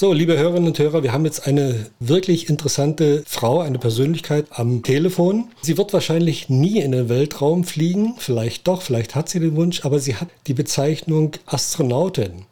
So, 0.00 0.12
liebe 0.12 0.38
Hörerinnen 0.38 0.68
und 0.68 0.78
Hörer, 0.78 1.02
wir 1.02 1.12
haben 1.12 1.24
jetzt 1.24 1.48
eine 1.48 1.86
wirklich 1.98 2.48
interessante 2.48 3.24
Frau, 3.26 3.58
eine 3.58 3.80
Persönlichkeit 3.80 4.46
am 4.50 4.84
Telefon. 4.84 5.50
Sie 5.60 5.76
wird 5.76 5.92
wahrscheinlich 5.92 6.48
nie 6.48 6.78
in 6.78 6.92
den 6.92 7.08
Weltraum 7.08 7.64
fliegen, 7.64 8.14
vielleicht 8.16 8.68
doch, 8.68 8.82
vielleicht 8.82 9.16
hat 9.16 9.28
sie 9.28 9.40
den 9.40 9.56
Wunsch, 9.56 9.84
aber 9.84 9.98
sie 9.98 10.14
hat 10.14 10.28
die 10.46 10.54
Bezeichnung 10.54 11.32
Astronautin. 11.46 12.44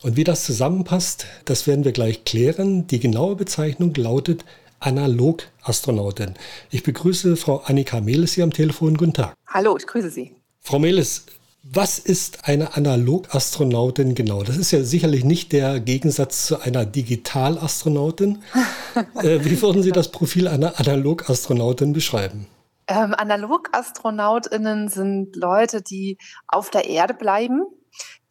Und 0.00 0.16
wie 0.16 0.24
das 0.24 0.46
zusammenpasst, 0.46 1.26
das 1.44 1.66
werden 1.66 1.84
wir 1.84 1.92
gleich 1.92 2.24
klären. 2.24 2.86
Die 2.86 2.98
genaue 2.98 3.36
Bezeichnung 3.36 3.92
lautet 3.94 4.46
Analog-Astronautin. 4.80 6.32
Ich 6.70 6.82
begrüße 6.82 7.36
Frau 7.36 7.58
Annika 7.58 8.00
Mehles 8.00 8.32
hier 8.32 8.44
am 8.44 8.54
Telefon. 8.54 8.96
Guten 8.96 9.12
Tag. 9.12 9.34
Hallo, 9.48 9.76
ich 9.76 9.86
grüße 9.86 10.08
Sie. 10.08 10.32
Frau 10.62 10.78
Mehles, 10.78 11.26
was 11.72 11.98
ist 11.98 12.48
eine 12.48 12.76
Analogastronautin 12.76 14.14
genau? 14.14 14.42
Das 14.42 14.56
ist 14.56 14.70
ja 14.70 14.82
sicherlich 14.82 15.24
nicht 15.24 15.52
der 15.52 15.80
Gegensatz 15.80 16.46
zu 16.46 16.60
einer 16.60 16.86
Digitalastronautin. 16.86 18.42
äh, 19.16 19.40
wie 19.44 19.60
würden 19.60 19.82
Sie 19.82 19.92
das 19.92 20.10
Profil 20.10 20.48
einer 20.48 20.78
Analogastronautin 20.78 21.92
beschreiben? 21.92 22.46
Ähm, 22.88 23.14
Analogastronautinnen 23.14 24.88
sind 24.88 25.34
Leute, 25.34 25.82
die 25.82 26.18
auf 26.46 26.70
der 26.70 26.88
Erde 26.88 27.14
bleiben, 27.14 27.62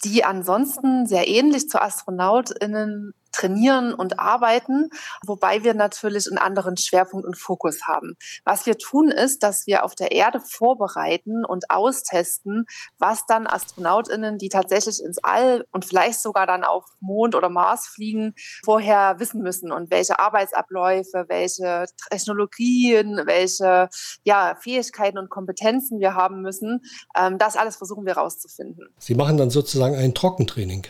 die 0.06 0.24
ansonsten 0.24 1.06
sehr 1.06 1.28
ähnlich 1.28 1.68
zu 1.68 1.82
Astronautinnen 1.82 3.14
trainieren 3.36 3.94
und 3.94 4.20
arbeiten, 4.20 4.90
wobei 5.26 5.64
wir 5.64 5.74
natürlich 5.74 6.28
einen 6.28 6.38
anderen 6.38 6.78
Schwerpunkt 6.78 7.26
und 7.26 7.38
Fokus 7.38 7.82
haben. 7.88 8.16
Was 8.44 8.66
wir 8.66 8.78
tun 8.78 9.10
ist, 9.10 9.44
dass 9.44 9.68
wir 9.68 9.84
auf 9.84 9.96
der 9.96 10.12
Erde 10.12 10.40
vorbereiten 10.40 11.46
und 11.46 11.70
austesten, 11.70 12.66
was 12.98 13.26
dann 13.26 13.48
Astronautinnen, 13.48 14.38
die 14.38 14.50
tatsächlich 14.50 15.04
ins 15.04 15.24
All 15.24 15.66
und 15.72 15.86
vielleicht 15.86 16.22
sogar 16.22 16.48
dann 16.48 16.64
auf 16.64 16.86
Mond 17.00 17.36
oder 17.36 17.50
Mars 17.50 17.88
fliegen, 17.88 18.34
vorher 18.64 19.20
wissen 19.20 19.42
müssen 19.42 19.72
und 19.72 19.92
welche 19.92 20.20
Arbeitsabläufe, 20.20 21.26
welche 21.28 21.86
Technologien, 22.10 23.22
welche 23.26 23.90
ja, 24.24 24.56
Fähigkeiten 24.62 25.18
und 25.18 25.30
Kompetenzen 25.30 26.00
wir 26.00 26.16
haben 26.16 26.42
müssen. 26.42 26.82
Ähm, 27.18 27.38
das 27.38 27.58
alles 27.58 27.76
versuchen 27.76 28.06
wir 28.06 28.16
herauszufinden. 28.16 28.88
Sie 28.98 29.16
machen 29.16 29.38
dann 29.38 29.50
sozusagen 29.50 29.96
ein 29.96 30.14
Trockentraining. 30.14 30.88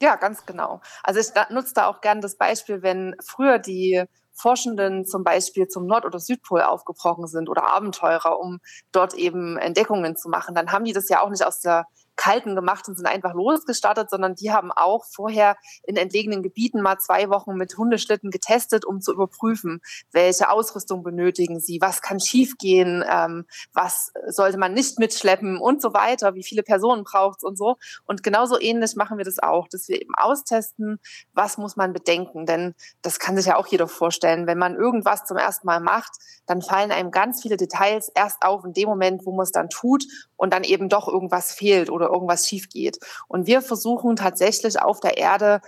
Ja, 0.00 0.14
ganz 0.16 0.46
genau. 0.46 0.80
Also 1.02 1.18
ich 1.20 1.28
nutze 1.50 1.74
da 1.74 1.86
auch 1.88 2.00
gerne 2.00 2.20
das 2.20 2.36
Beispiel, 2.36 2.82
wenn 2.82 3.16
früher 3.24 3.58
die 3.58 4.04
Forschenden 4.32 5.04
zum 5.04 5.24
Beispiel 5.24 5.66
zum 5.66 5.86
Nord- 5.86 6.04
oder 6.04 6.20
Südpol 6.20 6.62
aufgebrochen 6.62 7.26
sind 7.26 7.48
oder 7.48 7.66
Abenteurer, 7.74 8.38
um 8.38 8.60
dort 8.92 9.14
eben 9.14 9.56
Entdeckungen 9.58 10.14
zu 10.16 10.28
machen, 10.28 10.54
dann 10.54 10.70
haben 10.70 10.84
die 10.84 10.92
das 10.92 11.08
ja 11.08 11.20
auch 11.22 11.30
nicht 11.30 11.44
aus 11.44 11.58
der 11.60 11.86
Kalten 12.18 12.56
gemacht 12.56 12.86
und 12.88 12.96
sind 12.96 13.06
einfach 13.06 13.32
losgestartet, 13.32 14.10
sondern 14.10 14.34
die 14.34 14.52
haben 14.52 14.72
auch 14.72 15.04
vorher 15.06 15.56
in 15.84 15.96
entlegenen 15.96 16.42
Gebieten 16.42 16.82
mal 16.82 16.98
zwei 16.98 17.30
Wochen 17.30 17.54
mit 17.54 17.78
Hundeschlitten 17.78 18.30
getestet, 18.30 18.84
um 18.84 19.00
zu 19.00 19.12
überprüfen, 19.14 19.80
welche 20.12 20.50
Ausrüstung 20.50 21.02
benötigen 21.02 21.60
sie, 21.60 21.80
was 21.80 22.02
kann 22.02 22.20
schiefgehen, 22.20 23.04
ähm, 23.08 23.46
was 23.72 24.12
sollte 24.26 24.58
man 24.58 24.74
nicht 24.74 24.98
mitschleppen 24.98 25.58
und 25.58 25.80
so 25.80 25.94
weiter, 25.94 26.34
wie 26.34 26.42
viele 26.42 26.62
Personen 26.62 27.04
braucht 27.04 27.38
es 27.38 27.44
und 27.44 27.56
so. 27.56 27.76
Und 28.04 28.22
genauso 28.22 28.60
ähnlich 28.60 28.96
machen 28.96 29.16
wir 29.16 29.24
das 29.24 29.38
auch, 29.38 29.68
dass 29.68 29.88
wir 29.88 30.02
eben 30.02 30.14
austesten, 30.16 30.98
was 31.34 31.56
muss 31.56 31.76
man 31.76 31.92
bedenken. 31.92 32.46
Denn 32.46 32.74
das 33.00 33.20
kann 33.20 33.36
sich 33.36 33.46
ja 33.46 33.56
auch 33.56 33.68
jeder 33.68 33.86
vorstellen. 33.86 34.48
Wenn 34.48 34.58
man 34.58 34.74
irgendwas 34.74 35.24
zum 35.24 35.36
ersten 35.36 35.66
Mal 35.66 35.80
macht, 35.80 36.12
dann 36.46 36.62
fallen 36.62 36.90
einem 36.90 37.12
ganz 37.12 37.42
viele 37.42 37.56
Details 37.56 38.10
erst 38.14 38.42
auf 38.42 38.64
in 38.64 38.72
dem 38.72 38.88
Moment, 38.88 39.24
wo 39.24 39.32
man 39.32 39.44
es 39.44 39.52
dann 39.52 39.68
tut 39.68 40.04
und 40.36 40.52
dann 40.52 40.64
eben 40.64 40.88
doch 40.88 41.06
irgendwas 41.06 41.52
fehlt 41.52 41.90
oder 41.90 42.07
irgendwas 42.08 42.46
schief 42.46 42.68
geht. 42.68 42.98
Und 43.28 43.46
wir 43.46 43.62
versuchen 43.62 44.16
tatsächlich 44.16 44.80
auf 44.80 45.00
der 45.00 45.18
Erde 45.18 45.60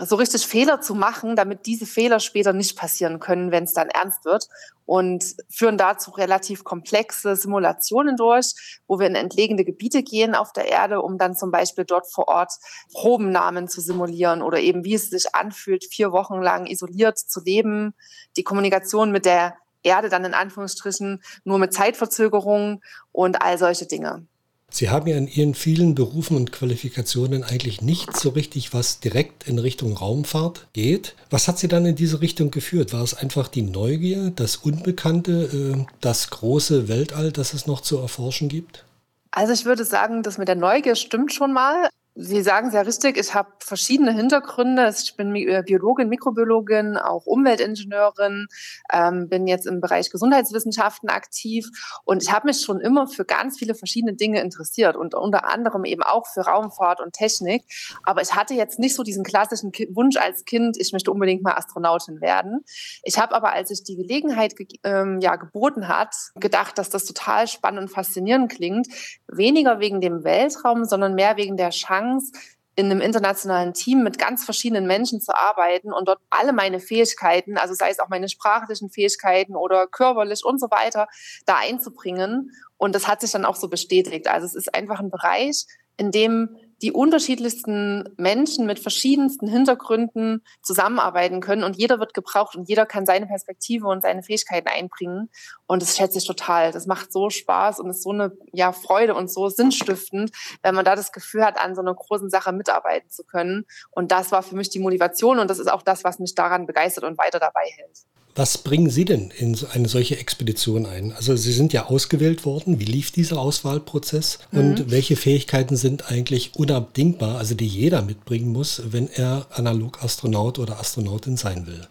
so 0.00 0.16
richtig 0.16 0.46
Fehler 0.46 0.80
zu 0.80 0.94
machen, 0.94 1.36
damit 1.36 1.66
diese 1.66 1.86
Fehler 1.86 2.20
später 2.20 2.52
nicht 2.52 2.76
passieren 2.76 3.20
können, 3.20 3.50
wenn 3.50 3.64
es 3.64 3.72
dann 3.72 3.88
ernst 3.88 4.24
wird. 4.24 4.48
Und 4.86 5.36
führen 5.48 5.78
dazu 5.78 6.10
relativ 6.10 6.64
komplexe 6.64 7.36
Simulationen 7.36 8.16
durch, 8.16 8.80
wo 8.86 8.98
wir 8.98 9.06
in 9.06 9.14
entlegene 9.14 9.64
Gebiete 9.64 10.02
gehen 10.02 10.34
auf 10.34 10.52
der 10.52 10.68
Erde, 10.68 11.00
um 11.00 11.16
dann 11.16 11.34
zum 11.34 11.50
Beispiel 11.50 11.84
dort 11.84 12.10
vor 12.10 12.28
Ort 12.28 12.52
Probennamen 12.92 13.68
zu 13.68 13.80
simulieren 13.80 14.42
oder 14.42 14.58
eben 14.58 14.84
wie 14.84 14.94
es 14.94 15.08
sich 15.08 15.34
anfühlt, 15.34 15.84
vier 15.84 16.12
Wochen 16.12 16.42
lang 16.42 16.66
isoliert 16.66 17.18
zu 17.18 17.40
leben, 17.42 17.94
die 18.36 18.44
Kommunikation 18.44 19.10
mit 19.10 19.24
der 19.24 19.54
Erde 19.82 20.08
dann 20.08 20.24
in 20.24 20.34
Anführungsstrichen 20.34 21.22
nur 21.44 21.58
mit 21.58 21.72
Zeitverzögerung 21.72 22.82
und 23.12 23.40
all 23.40 23.58
solche 23.58 23.86
Dinge. 23.86 24.26
Sie 24.74 24.90
haben 24.90 25.06
ja 25.06 25.16
in 25.16 25.28
Ihren 25.28 25.54
vielen 25.54 25.94
Berufen 25.94 26.36
und 26.36 26.50
Qualifikationen 26.50 27.44
eigentlich 27.44 27.80
nicht 27.80 28.16
so 28.16 28.30
richtig, 28.30 28.74
was 28.74 28.98
direkt 28.98 29.46
in 29.46 29.60
Richtung 29.60 29.96
Raumfahrt 29.96 30.66
geht. 30.72 31.14
Was 31.30 31.46
hat 31.46 31.60
Sie 31.60 31.68
dann 31.68 31.86
in 31.86 31.94
diese 31.94 32.20
Richtung 32.20 32.50
geführt? 32.50 32.92
War 32.92 33.04
es 33.04 33.14
einfach 33.14 33.46
die 33.46 33.62
Neugier, 33.62 34.32
das 34.34 34.56
Unbekannte, 34.56 35.76
äh, 35.76 35.86
das 36.00 36.28
große 36.30 36.88
Weltall, 36.88 37.30
das 37.30 37.54
es 37.54 37.68
noch 37.68 37.82
zu 37.82 37.98
erforschen 37.98 38.48
gibt? 38.48 38.84
Also 39.30 39.52
ich 39.52 39.64
würde 39.64 39.84
sagen, 39.84 40.24
das 40.24 40.38
mit 40.38 40.48
der 40.48 40.56
Neugier 40.56 40.96
stimmt 40.96 41.32
schon 41.32 41.52
mal. 41.52 41.88
Sie 42.16 42.42
sagen 42.42 42.70
sehr 42.70 42.86
richtig, 42.86 43.16
ich 43.16 43.34
habe 43.34 43.50
verschiedene 43.58 44.12
Hintergründe. 44.12 44.88
Ich 44.96 45.16
bin 45.16 45.34
äh, 45.34 45.64
Biologin, 45.66 46.08
Mikrobiologin, 46.08 46.96
auch 46.96 47.26
Umweltingenieurin, 47.26 48.46
ähm, 48.92 49.28
bin 49.28 49.48
jetzt 49.48 49.66
im 49.66 49.80
Bereich 49.80 50.10
Gesundheitswissenschaften 50.10 51.08
aktiv 51.08 51.66
und 52.04 52.22
ich 52.22 52.30
habe 52.30 52.46
mich 52.46 52.60
schon 52.60 52.80
immer 52.80 53.08
für 53.08 53.24
ganz 53.24 53.58
viele 53.58 53.74
verschiedene 53.74 54.14
Dinge 54.14 54.40
interessiert 54.40 54.94
und 54.94 55.16
unter 55.16 55.44
anderem 55.52 55.84
eben 55.84 56.04
auch 56.04 56.28
für 56.28 56.42
Raumfahrt 56.42 57.00
und 57.00 57.14
Technik. 57.14 57.64
Aber 58.04 58.22
ich 58.22 58.32
hatte 58.32 58.54
jetzt 58.54 58.78
nicht 58.78 58.94
so 58.94 59.02
diesen 59.02 59.24
klassischen 59.24 59.72
Wunsch 59.90 60.16
als 60.16 60.44
Kind, 60.44 60.76
ich 60.78 60.92
möchte 60.92 61.10
unbedingt 61.10 61.42
mal 61.42 61.54
Astronautin 61.54 62.20
werden. 62.20 62.64
Ich 63.02 63.18
habe 63.18 63.34
aber, 63.34 63.52
als 63.52 63.70
sich 63.70 63.82
die 63.82 63.96
Gelegenheit 63.96 64.54
ge 64.54 64.68
ähm, 64.84 65.18
ja, 65.20 65.34
geboten 65.34 65.88
hat, 65.88 66.14
gedacht, 66.36 66.78
dass 66.78 66.90
das 66.90 67.06
total 67.06 67.48
spannend 67.48 67.82
und 67.82 67.88
faszinierend 67.88 68.52
klingt. 68.52 68.86
Weniger 69.26 69.80
wegen 69.80 70.00
dem 70.00 70.22
Weltraum, 70.22 70.84
sondern 70.84 71.16
mehr 71.16 71.36
wegen 71.36 71.56
der 71.56 71.70
Chance, 71.70 72.03
Chance, 72.04 72.32
in 72.76 72.86
einem 72.86 73.00
internationalen 73.00 73.72
Team 73.72 74.02
mit 74.02 74.18
ganz 74.18 74.44
verschiedenen 74.44 74.86
Menschen 74.86 75.20
zu 75.20 75.34
arbeiten 75.34 75.92
und 75.92 76.08
dort 76.08 76.18
alle 76.30 76.52
meine 76.52 76.80
Fähigkeiten, 76.80 77.56
also 77.56 77.72
sei 77.74 77.90
es 77.90 78.00
auch 78.00 78.08
meine 78.08 78.28
sprachlichen 78.28 78.90
Fähigkeiten 78.90 79.54
oder 79.54 79.86
körperlich 79.86 80.44
und 80.44 80.58
so 80.60 80.70
weiter, 80.70 81.06
da 81.46 81.56
einzubringen. 81.56 82.50
Und 82.76 82.94
das 82.94 83.06
hat 83.06 83.20
sich 83.20 83.30
dann 83.30 83.44
auch 83.44 83.54
so 83.54 83.68
bestätigt. 83.68 84.26
Also 84.26 84.46
es 84.46 84.56
ist 84.56 84.74
einfach 84.74 84.98
ein 84.98 85.10
Bereich, 85.10 85.66
in 85.96 86.10
dem 86.10 86.56
die 86.82 86.90
unterschiedlichsten 86.90 88.12
Menschen 88.16 88.66
mit 88.66 88.80
verschiedensten 88.80 89.46
Hintergründen 89.46 90.42
zusammenarbeiten 90.60 91.40
können 91.40 91.62
und 91.62 91.76
jeder 91.76 92.00
wird 92.00 92.12
gebraucht 92.12 92.56
und 92.56 92.68
jeder 92.68 92.84
kann 92.84 93.06
seine 93.06 93.26
Perspektive 93.26 93.86
und 93.86 94.02
seine 94.02 94.22
Fähigkeiten 94.22 94.68
einbringen 94.68 95.30
und 95.66 95.82
das 95.82 95.96
schätze 95.96 96.18
ich 96.18 96.26
total. 96.26 96.72
Das 96.72 96.86
macht 96.86 97.12
so 97.12 97.30
Spaß 97.30 97.80
und 97.80 97.90
ist 97.90 98.02
so 98.02 98.10
eine 98.10 98.32
ja, 98.52 98.72
Freude 98.72 99.14
und 99.14 99.30
so 99.30 99.48
sinnstiftend, 99.48 100.30
wenn 100.62 100.74
man 100.74 100.84
da 100.84 100.96
das 100.96 101.12
Gefühl 101.12 101.44
hat, 101.44 101.58
an 101.58 101.74
so 101.74 101.80
einer 101.80 101.94
großen 101.94 102.30
Sache 102.30 102.52
mitarbeiten 102.52 103.10
zu 103.10 103.24
können 103.24 103.66
und 103.90 104.12
das 104.12 104.32
war 104.32 104.42
für 104.42 104.56
mich 104.56 104.70
die 104.70 104.78
Motivation 104.78 105.38
und 105.38 105.48
das 105.48 105.58
ist 105.58 105.70
auch 105.70 105.82
das, 105.82 106.04
was 106.04 106.18
mich 106.18 106.34
daran 106.34 106.66
begeistert 106.66 107.04
und 107.04 107.18
weiter 107.18 107.38
dabei 107.38 107.64
hält. 107.76 108.04
Was 108.36 108.58
bringen 108.58 108.90
Sie 108.90 109.04
denn 109.04 109.30
in 109.30 109.56
eine 109.72 109.88
solche 109.88 110.18
Expedition 110.18 110.86
ein? 110.86 111.12
Also 111.12 111.36
Sie 111.36 111.52
sind 111.52 111.72
ja 111.72 111.86
ausgewählt 111.86 112.44
worden. 112.44 112.80
Wie 112.80 112.84
lief 112.84 113.12
dieser 113.12 113.38
Auswahlprozess? 113.38 114.40
Mhm. 114.50 114.58
Und 114.58 114.90
welche 114.90 115.14
Fähigkeiten 115.14 115.76
sind 115.76 116.10
eigentlich 116.10 116.56
unabdingbar, 116.56 117.38
also 117.38 117.54
die 117.54 117.68
jeder 117.68 118.02
mitbringen 118.02 118.50
muss, 118.50 118.82
wenn 118.86 119.08
er 119.08 119.46
Analog-Astronaut 119.52 120.58
oder 120.58 120.80
Astronautin 120.80 121.36
sein 121.36 121.68
will? 121.68 121.86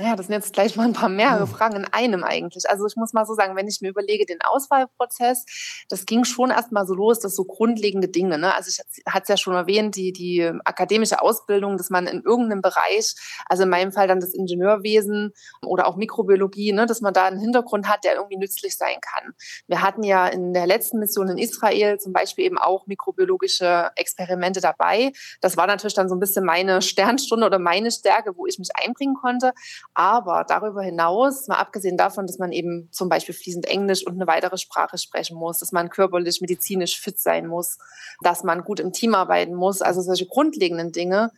Ja, 0.00 0.16
das 0.16 0.26
sind 0.26 0.34
jetzt 0.34 0.54
gleich 0.54 0.74
mal 0.74 0.84
ein 0.84 0.94
paar 0.94 1.10
mehrere 1.10 1.42
oh. 1.42 1.46
Fragen 1.46 1.76
in 1.76 1.84
einem 1.84 2.24
eigentlich. 2.24 2.68
Also 2.68 2.86
ich 2.86 2.96
muss 2.96 3.12
mal 3.12 3.26
so 3.26 3.34
sagen, 3.34 3.56
wenn 3.56 3.68
ich 3.68 3.82
mir 3.82 3.90
überlege, 3.90 4.24
den 4.24 4.40
Auswahlprozess, 4.40 5.44
das 5.90 6.06
ging 6.06 6.24
schon 6.24 6.50
erstmal 6.50 6.86
so 6.86 6.94
los, 6.94 7.20
dass 7.20 7.36
so 7.36 7.44
grundlegende 7.44 8.08
Dinge, 8.08 8.38
ne? 8.38 8.54
Also 8.54 8.70
ich 8.70 8.78
hatte 9.06 9.22
es 9.24 9.28
ja 9.28 9.36
schon 9.36 9.54
erwähnt, 9.54 9.94
die, 9.96 10.14
die 10.14 10.50
akademische 10.64 11.20
Ausbildung, 11.20 11.76
dass 11.76 11.90
man 11.90 12.06
in 12.06 12.22
irgendeinem 12.22 12.62
Bereich, 12.62 13.14
also 13.50 13.64
in 13.64 13.68
meinem 13.68 13.92
Fall 13.92 14.08
dann 14.08 14.20
das 14.20 14.32
Ingenieurwesen 14.32 15.34
oder 15.62 15.86
auch 15.86 15.96
Mikrobiologie, 15.96 16.72
ne, 16.72 16.86
dass 16.86 17.02
man 17.02 17.12
da 17.12 17.26
einen 17.26 17.38
Hintergrund 17.38 17.86
hat, 17.86 18.04
der 18.04 18.14
irgendwie 18.14 18.38
nützlich 18.38 18.78
sein 18.78 18.96
kann. 19.02 19.34
Wir 19.66 19.82
hatten 19.82 20.04
ja 20.04 20.26
in 20.26 20.54
der 20.54 20.66
letzten 20.66 21.00
Mission 21.00 21.28
in 21.28 21.36
Israel 21.36 21.98
zum 21.98 22.14
Beispiel 22.14 22.46
eben 22.46 22.56
auch 22.56 22.86
mikrobiologische 22.86 23.90
Experimente 23.96 24.62
dabei. 24.62 25.12
Das 25.42 25.58
war 25.58 25.66
natürlich 25.66 25.94
dann 25.94 26.08
so 26.08 26.14
ein 26.14 26.20
bisschen 26.20 26.46
meine 26.46 26.80
Sternstunde 26.80 27.44
oder 27.44 27.58
meine 27.58 27.90
Stärke, 27.90 28.38
wo 28.38 28.46
ich 28.46 28.58
mich 28.58 28.70
einbringen 28.74 29.16
konnte. 29.20 29.52
Aber 29.94 30.44
darüber 30.48 30.82
hinaus, 30.82 31.48
mal 31.48 31.56
abgesehen 31.56 31.96
davon, 31.96 32.26
dass 32.26 32.38
man 32.38 32.52
eben 32.52 32.88
zum 32.92 33.08
Beispiel 33.08 33.34
fließend 33.34 33.66
Englisch 33.66 34.06
und 34.06 34.14
eine 34.14 34.26
weitere 34.26 34.56
Sprache 34.56 34.98
sprechen 34.98 35.36
muss, 35.36 35.58
dass 35.58 35.72
man 35.72 35.90
körperlich, 35.90 36.40
medizinisch 36.40 37.00
fit 37.00 37.18
sein 37.18 37.46
muss, 37.46 37.78
dass 38.22 38.42
man 38.44 38.64
gut 38.64 38.80
im 38.80 38.92
Team 38.92 39.14
arbeiten 39.14 39.54
muss, 39.54 39.82
also 39.82 40.00
solche 40.00 40.26
grundlegenden 40.26 40.92
Dinge, 40.92 41.30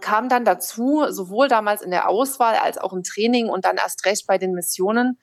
kam 0.00 0.28
dann 0.28 0.44
dazu, 0.44 1.04
sowohl 1.08 1.48
damals 1.48 1.82
in 1.82 1.90
der 1.90 2.08
Auswahl 2.08 2.56
als 2.56 2.78
auch 2.78 2.92
im 2.92 3.02
Training 3.02 3.48
und 3.48 3.64
dann 3.64 3.76
erst 3.76 4.04
recht 4.04 4.26
bei 4.26 4.38
den 4.38 4.52
Missionen, 4.52 5.18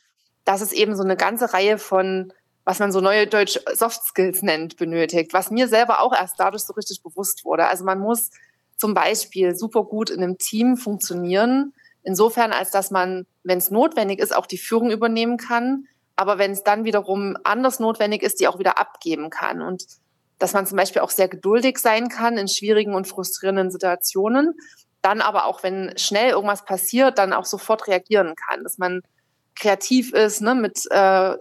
dass 0.45 0.61
es 0.61 0.73
eben 0.73 0.95
so 0.95 1.03
eine 1.03 1.15
ganze 1.15 1.53
Reihe 1.53 1.77
von 1.77 2.33
was 2.65 2.79
man 2.79 2.91
so 2.91 3.01
neue 3.01 3.27
Deutsch 3.27 3.59
Soft 3.73 4.03
Skills 4.03 4.41
nennt, 4.41 4.77
benötigt, 4.77 5.33
was 5.33 5.51
mir 5.51 5.67
selber 5.67 6.01
auch 6.01 6.13
erst 6.13 6.39
dadurch 6.39 6.63
so 6.63 6.73
richtig 6.73 7.03
bewusst 7.03 7.43
wurde. 7.45 7.67
Also 7.67 7.83
man 7.83 7.99
muss 7.99 8.29
zum 8.77 8.93
Beispiel 8.93 9.55
super 9.55 9.83
gut 9.83 10.09
in 10.09 10.23
einem 10.23 10.37
Team 10.37 10.77
funktionieren. 10.77 11.73
Insofern, 12.03 12.51
als 12.51 12.71
dass 12.71 12.91
man, 12.91 13.25
wenn 13.43 13.57
es 13.57 13.71
notwendig 13.71 14.19
ist, 14.19 14.35
auch 14.35 14.45
die 14.45 14.57
Führung 14.57 14.91
übernehmen 14.91 15.37
kann. 15.37 15.87
Aber 16.15 16.37
wenn 16.37 16.51
es 16.51 16.63
dann 16.63 16.83
wiederum 16.83 17.37
anders 17.43 17.79
notwendig 17.79 18.21
ist, 18.21 18.39
die 18.39 18.47
auch 18.47 18.59
wieder 18.59 18.77
abgeben 18.77 19.29
kann. 19.29 19.61
Und 19.61 19.85
dass 20.39 20.53
man 20.53 20.67
zum 20.67 20.77
Beispiel 20.77 21.01
auch 21.01 21.09
sehr 21.09 21.27
geduldig 21.27 21.77
sein 21.77 22.09
kann 22.09 22.37
in 22.37 22.47
schwierigen 22.47 22.93
und 22.93 23.07
frustrierenden 23.07 23.71
Situationen. 23.71 24.53
Dann 25.01 25.21
aber 25.21 25.45
auch, 25.45 25.63
wenn 25.63 25.93
schnell 25.97 26.31
irgendwas 26.31 26.65
passiert, 26.65 27.17
dann 27.17 27.33
auch 27.33 27.45
sofort 27.45 27.87
reagieren 27.87 28.35
kann. 28.35 28.63
Dass 28.63 28.77
man 28.77 29.01
kreativ 29.55 30.13
ist, 30.13 30.41
ne, 30.41 30.55
mit 30.55 30.85
äh, 30.91 31.37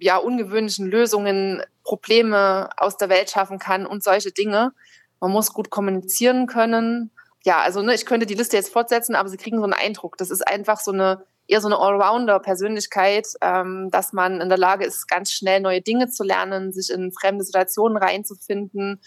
ja, 0.00 0.16
ungewöhnlichen 0.16 0.86
Lösungen 0.86 1.62
Probleme 1.84 2.70
aus 2.76 2.96
der 2.96 3.08
Welt 3.08 3.30
schaffen 3.30 3.58
kann 3.58 3.86
und 3.86 4.02
solche 4.02 4.32
Dinge. 4.32 4.72
Man 5.20 5.30
muss 5.30 5.52
gut 5.52 5.70
kommunizieren 5.70 6.46
können. 6.46 7.10
Ja, 7.44 7.60
also 7.60 7.82
ne, 7.82 7.94
ich 7.94 8.04
könnte 8.06 8.26
die 8.26 8.34
Liste 8.34 8.56
jetzt 8.56 8.72
fortsetzen, 8.72 9.14
aber 9.14 9.28
Sie 9.28 9.38
kriegen 9.38 9.58
so 9.58 9.64
einen 9.64 9.72
Eindruck. 9.72 10.18
Das 10.18 10.30
ist 10.30 10.46
einfach 10.46 10.80
so 10.80 10.92
eine 10.92 11.24
eher 11.50 11.60
so 11.60 11.68
eine 11.68 11.78
Allrounder-Persönlichkeit, 11.78 13.26
ähm, 13.40 13.88
dass 13.90 14.12
man 14.12 14.40
in 14.40 14.48
der 14.48 14.58
Lage 14.58 14.84
ist, 14.84 15.08
ganz 15.08 15.32
schnell 15.32 15.60
neue 15.60 15.80
Dinge 15.80 16.08
zu 16.08 16.22
lernen, 16.22 16.72
sich 16.72 16.90
in 16.90 17.12
fremde 17.12 17.44
Situationen 17.44 17.98
reinzufinden, 17.98 19.00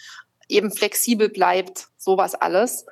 eben 0.49 0.71
flexibel 0.71 1.29
bleibt, 1.29 1.87
sowas 1.97 2.35
alles. 2.35 2.85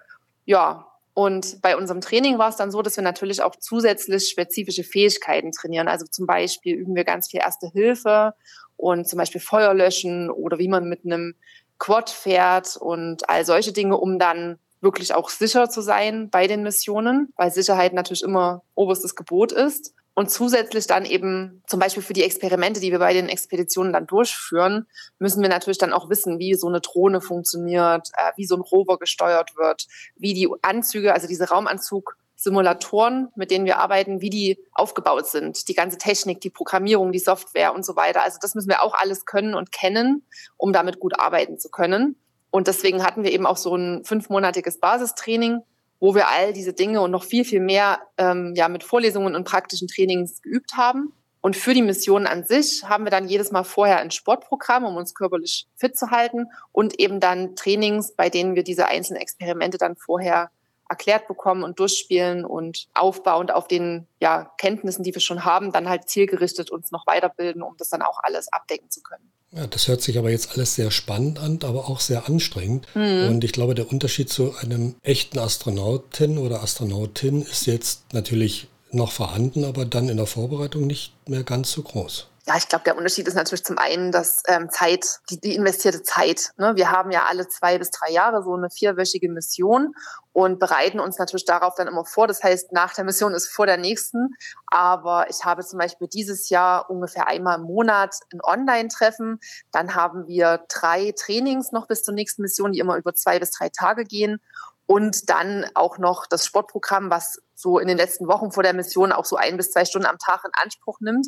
Ja, 0.46 0.88
und 1.14 1.62
bei 1.62 1.76
unserem 1.76 2.00
Training 2.00 2.38
war 2.38 2.50
es 2.50 2.56
dann 2.56 2.72
so, 2.72 2.82
dass 2.82 2.96
wir 2.96 3.04
natürlich 3.04 3.42
auch 3.42 3.56
zusätzlich 3.58 4.30
spezifische 4.30 4.86
Fähigkeiten 4.86 5.52
trainieren. 5.52 5.90
Also 5.90 6.06
zum 6.06 6.26
Beispiel 6.26 6.78
üben 6.78 6.96
wir 6.96 7.04
ganz 7.04 7.30
viel 7.30 7.42
Erste 7.42 7.68
Hilfe 7.68 8.34
und 8.78 9.08
zum 9.08 9.18
Beispiel 9.18 9.42
Feuer 9.42 9.74
löschen 9.74 10.30
oder 10.30 10.58
wie 10.58 10.70
man 10.70 10.88
mit 10.88 11.04
einem 11.04 11.36
Quad 11.78 12.10
fährt 12.10 12.78
und 12.78 13.30
all 13.30 13.46
solche 13.46 13.74
Dinge, 13.74 13.98
um 13.98 14.18
dann 14.18 14.58
wirklich 14.82 15.14
auch 15.14 15.30
sicher 15.30 15.70
zu 15.70 15.82
sein 15.82 16.30
bei 16.30 16.48
den 16.48 16.64
Missionen, 16.64 17.32
weil 17.38 17.52
Sicherheit 17.52 17.94
natürlich 17.94 18.24
immer 18.24 18.64
oberstes 18.76 19.16
Gebot 19.16 19.52
ist. 19.52 19.94
Und 20.14 20.30
zusätzlich 20.30 20.88
dann 20.88 21.06
eben 21.06 21.64
zum 21.68 21.80
Beispiel 21.80 22.04
für 22.04 22.12
die 22.12 22.24
Experimente, 22.24 22.82
die 22.82 22.92
wir 22.92 23.00
bei 23.00 23.14
den 23.14 23.30
Expeditionen 23.30 23.94
dann 23.94 24.08
durchführen, 24.08 24.88
müssen 25.20 25.42
wir 25.42 25.48
natürlich 25.48 25.78
dann 25.78 25.94
auch 25.94 26.10
wissen, 26.10 26.38
wie 26.38 26.54
so 26.56 26.68
eine 26.68 26.82
Drohne 26.82 27.22
funktioniert, 27.22 28.10
äh, 28.18 28.32
wie 28.36 28.46
so 28.46 28.56
ein 28.56 28.62
Rover 28.62 28.98
gesteuert 29.00 29.56
wird, 29.56 29.88
wie 30.18 30.34
die 30.34 30.50
Anzüge, 30.64 31.14
also 31.14 31.28
diese 31.28 31.48
Raumanzug-Simulatoren, 31.48 33.30
mit 33.36 33.52
denen 33.52 33.64
wir 33.64 33.78
arbeiten, 33.78 34.20
wie 34.20 34.30
die 34.30 34.60
aufgebaut 34.74 35.28
sind, 35.28 35.70
die 35.70 35.76
ganze 35.76 35.98
Technik, 35.98 36.42
die 36.42 36.50
Programmierung, 36.50 37.14
die 37.14 37.20
Software 37.20 37.74
und 37.74 37.86
so 37.86 37.96
weiter. 37.96 38.22
Also 38.22 38.38
das 38.42 38.54
müssen 38.54 38.70
wir 38.70 38.84
auch 38.84 38.94
alles 38.94 39.26
können 39.26 39.56
und 39.56 39.72
kennen, 39.72 40.26
um 40.58 40.74
damit 40.74 41.00
gut 41.00 41.18
arbeiten 41.22 41.58
zu 41.58 41.70
können. 41.70 42.18
Und 42.52 42.68
deswegen 42.68 43.04
hatten 43.04 43.24
wir 43.24 43.32
eben 43.32 43.46
auch 43.46 43.58
so 43.58 43.76
ein 43.76 44.04
fünfmonatiges 44.04 44.80
Basistraining, 44.80 45.62
wo 46.00 46.16
wir 46.16 46.28
all 46.28 46.54
diese 46.54 46.74
Dinge 46.74 47.02
und 47.02 47.12
noch 47.12 47.24
viel, 47.24 47.46
viel 47.46 47.62
mehr 47.62 48.00
ähm, 48.18 48.54
ja, 48.56 48.68
mit 48.68 48.84
Vorlesungen 48.84 49.36
und 49.36 49.46
praktischen 49.46 49.88
Trainings 49.88 50.42
geübt 50.42 50.74
haben. 50.76 51.14
Und 51.42 51.56
für 51.56 51.74
die 51.74 51.82
Mission 51.82 52.28
an 52.28 52.44
sich 52.46 52.84
haben 52.88 53.04
wir 53.04 53.10
dann 53.10 53.28
jedes 53.28 53.52
Mal 53.52 53.64
vorher 53.64 54.00
ein 54.00 54.12
Sportprogramm, 54.12 54.84
um 54.84 54.96
uns 54.96 55.16
körperlich 55.16 55.68
fit 55.76 55.98
zu 55.98 56.12
halten 56.12 56.46
und 56.72 57.00
eben 57.00 57.20
dann 57.20 57.56
Trainings, 57.56 58.14
bei 58.14 58.30
denen 58.30 58.56
wir 58.56 58.64
diese 58.64 58.88
einzelnen 58.88 59.22
Experimente 59.22 59.80
dann 59.80 59.96
vorher 59.96 60.52
erklärt 60.92 61.28
bekommen 61.28 61.64
und 61.64 61.80
durchspielen 61.80 62.44
und 62.44 62.88
aufbauend 62.94 63.52
auf 63.52 63.68
den 63.68 64.08
ja, 64.20 64.52
Kenntnissen, 64.58 65.04
die 65.04 65.16
wir 65.16 65.22
schon 65.22 65.46
haben, 65.46 65.72
dann 65.72 65.88
halt 65.88 66.10
zielgerichtet 66.10 66.70
uns 66.70 66.92
noch 66.92 67.08
weiterbilden, 67.08 67.64
um 67.64 67.76
das 67.78 67.90
dann 67.90 68.02
auch 68.02 68.20
alles 68.22 68.52
abdecken 68.52 68.92
zu 68.92 69.02
können. 69.02 69.32
Ja, 69.54 69.68
das 69.68 69.88
hört 69.88 70.02
sich 70.02 70.18
aber 70.18 70.30
jetzt 70.30 70.52
alles 70.54 70.76
sehr 70.76 70.92
spannend 70.92 71.40
an, 71.40 71.60
aber 71.64 71.90
auch 71.90 72.02
sehr 72.02 72.28
anstrengend. 72.28 72.88
Mhm. 72.94 73.30
Und 73.30 73.44
ich 73.44 73.54
glaube, 73.54 73.74
der 73.74 73.90
Unterschied 73.90 74.30
zu 74.30 74.54
einem 74.58 74.96
echten 75.02 75.40
Astronautin 75.40 76.38
oder 76.38 76.62
Astronautin 76.62 77.42
ist 77.42 77.68
jetzt 77.68 78.14
natürlich 78.14 78.68
noch 78.92 79.12
vorhanden, 79.12 79.64
aber 79.64 79.86
dann 79.86 80.10
in 80.10 80.18
der 80.18 80.26
Vorbereitung 80.26 80.88
nicht 80.88 81.14
mehr 81.28 81.44
ganz 81.44 81.72
so 81.72 81.82
groß. 81.82 82.28
Ja, 82.52 82.58
ich 82.58 82.68
glaube, 82.68 82.84
der 82.84 82.98
Unterschied 82.98 83.30
ist 83.30 83.36
natürlich 83.36 83.64
zum 83.64 83.78
einen 83.78 84.12
dass 84.12 84.44
ähm, 84.48 84.70
Zeit, 84.70 85.20
die, 85.30 85.40
die 85.40 85.56
investierte 85.56 86.04
Zeit. 86.04 86.52
Ne? 86.58 86.76
Wir 86.76 86.92
haben 86.92 87.10
ja 87.10 87.26
alle 87.30 87.48
zwei 87.48 87.78
bis 87.78 87.92
drei 87.92 88.12
Jahre 88.12 88.44
so 88.44 88.54
eine 88.54 88.70
vierwöchige 88.70 89.30
Mission 89.30 89.94
und 90.34 90.60
bereiten 90.60 91.00
uns 91.00 91.18
natürlich 91.18 91.46
darauf 91.46 91.76
dann 91.76 91.88
immer 91.88 92.04
vor. 92.04 92.28
Das 92.28 92.44
heißt, 92.44 92.74
nach 92.74 92.94
der 92.94 93.06
Mission 93.06 93.34
ist 93.34 93.48
vor 93.48 93.68
der 93.68 93.78
nächsten. 93.78 94.36
Aber 94.68 95.30
ich 95.30 95.46
habe 95.46 95.64
zum 95.64 95.80
Beispiel 95.80 96.10
dieses 96.10 96.50
Jahr 96.50 96.90
ungefähr 96.90 97.28
einmal 97.28 97.58
im 97.58 97.64
Monat 97.64 98.18
ein 98.34 98.42
Online-Treffen. 98.44 99.40
Dann 99.72 99.96
haben 99.96 100.28
wir 100.28 100.66
drei 100.68 101.14
Trainings 101.14 101.72
noch 101.72 101.88
bis 101.88 102.04
zur 102.04 102.14
nächsten 102.14 102.42
Mission, 102.42 102.74
die 102.74 102.80
immer 102.80 102.98
über 102.98 103.14
zwei 103.14 103.40
bis 103.40 103.52
drei 103.52 103.70
Tage 103.70 104.04
gehen. 104.04 104.42
Und 104.88 105.30
dann 105.30 105.66
auch 105.74 106.00
noch 106.00 106.28
das 106.28 106.46
Sportprogramm, 106.46 107.12
was 107.12 107.40
so 107.56 107.80
in 107.80 107.88
den 107.88 107.98
letzten 107.98 108.28
Wochen 108.28 108.52
vor 108.52 108.64
der 108.64 108.74
Mission 108.74 109.14
auch 109.14 109.24
so 109.24 109.38
ein 109.38 109.56
bis 109.56 109.72
zwei 109.72 109.86
Stunden 109.86 110.08
am 110.08 110.18
Tag 110.18 110.44
in 110.44 110.52
Anspruch 110.54 111.00
nimmt. 111.00 111.28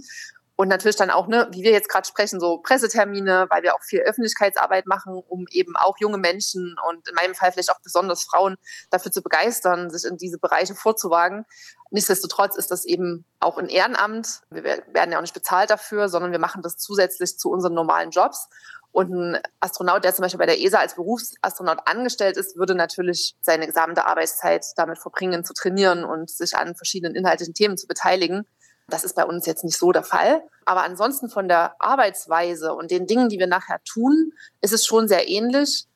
Und 0.56 0.68
natürlich 0.68 0.98
dann 0.98 1.10
auch, 1.10 1.28
ne, 1.28 1.48
wie 1.52 1.64
wir 1.64 1.72
jetzt 1.72 1.90
gerade 1.90 2.08
sprechen, 2.08 2.40
so 2.40 2.60
Pressetermine, 2.60 3.48
weil 3.50 3.64
wir 3.64 3.74
auch 3.74 3.82
viel 3.82 4.02
Öffentlichkeitsarbeit 4.02 4.86
machen, 4.86 5.16
um 5.28 5.46
eben 5.50 5.76
auch 5.76 5.96
junge 6.00 6.20
Menschen 6.20 6.76
und 6.90 7.08
in 7.08 7.16
meinem 7.16 7.34
Fall 7.34 7.52
vielleicht 7.52 7.72
auch 7.72 7.82
besonders 7.84 8.24
Frauen 8.24 8.58
dafür 8.92 9.12
zu 9.12 9.24
begeistern, 9.24 9.90
sich 9.90 10.10
in 10.10 10.18
diese 10.18 10.38
Bereiche 10.38 10.76
vorzuwagen. 10.76 11.46
Nichtsdestotrotz 11.90 12.56
ist 12.56 12.70
das 12.70 12.86
eben 12.86 13.26
auch 13.40 13.58
ein 13.58 13.68
Ehrenamt. 13.68 14.42
Wir 14.52 14.64
werden 14.64 15.12
ja 15.12 15.18
auch 15.18 15.22
nicht 15.22 15.34
bezahlt 15.34 15.72
dafür, 15.72 16.08
sondern 16.08 16.32
wir 16.32 16.40
machen 16.40 16.62
das 16.62 16.78
zusätzlich 16.78 17.40
zu 17.40 17.50
unseren 17.50 17.74
normalen 17.74 18.12
Jobs. 18.12 18.48
Und 18.92 19.12
ein 19.12 19.42
Astronaut, 19.60 20.04
der 20.04 20.14
zum 20.14 20.22
Beispiel 20.22 20.38
bei 20.38 20.46
der 20.46 20.62
ESA 20.62 20.78
als 20.78 20.94
Berufsastronaut 20.94 21.80
angestellt 21.86 22.38
ist, 22.38 22.56
würde 22.58 22.76
natürlich 22.76 23.36
seine 23.42 23.66
gesamte 23.66 24.06
Arbeitszeit 24.06 24.68
damit 24.76 25.00
verbringen, 25.00 25.44
zu 25.44 25.56
trainieren 25.56 26.06
und 26.06 26.30
sich 26.30 26.56
an 26.56 26.76
verschiedenen 26.76 27.16
inhaltlichen 27.16 27.56
Themen 27.56 27.76
zu 27.76 27.88
beteiligen. 27.88 28.46
Das 28.94 29.04
ist 29.04 29.16
bei 29.16 29.26
uns 29.26 29.48
jetzt 29.48 29.64
nicht 29.64 29.80
so 29.80 29.92
der 29.92 30.04
Fall. 30.04 30.44
Aber 30.66 30.84
ansonsten 30.84 31.28
von 31.28 31.48
der 31.48 31.76
Arbeitsweise 31.80 32.76
und 32.76 32.92
den 32.92 33.08
Dingen, 33.08 33.28
die 33.28 33.40
wir 33.40 33.48
nachher 33.48 33.84
tun, 33.84 34.34
ist 34.62 34.72
es 34.72 34.86
schon 34.86 35.08
sehr 35.08 35.28
ähnlich. 35.28 35.88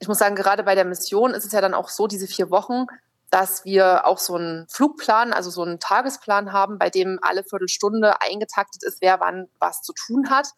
Ich 0.00 0.08
muss 0.08 0.18
sagen, 0.18 0.34
gerade 0.34 0.64
bei 0.64 0.74
der 0.74 0.84
Mission 0.84 1.30
ist 1.30 1.44
es 1.44 1.52
ja 1.52 1.60
dann 1.60 1.74
auch 1.74 1.88
so, 1.88 2.08
diese 2.08 2.26
vier 2.26 2.50
Wochen, 2.50 2.86
dass 3.30 3.64
wir 3.64 4.04
auch 4.04 4.18
so 4.18 4.34
einen 4.34 4.66
Flugplan, 4.68 5.32
also 5.32 5.48
so 5.48 5.62
einen 5.62 5.78
Tagesplan 5.78 6.52
haben, 6.52 6.76
bei 6.76 6.90
dem 6.90 7.20
alle 7.22 7.44
Viertelstunde 7.44 8.20
eingetaktet 8.20 8.82
ist, 8.82 9.00
wer 9.00 9.20
wann 9.20 9.48
was 9.60 9.82
zu 9.82 9.92
tun 9.92 10.28
hat. 10.28 10.48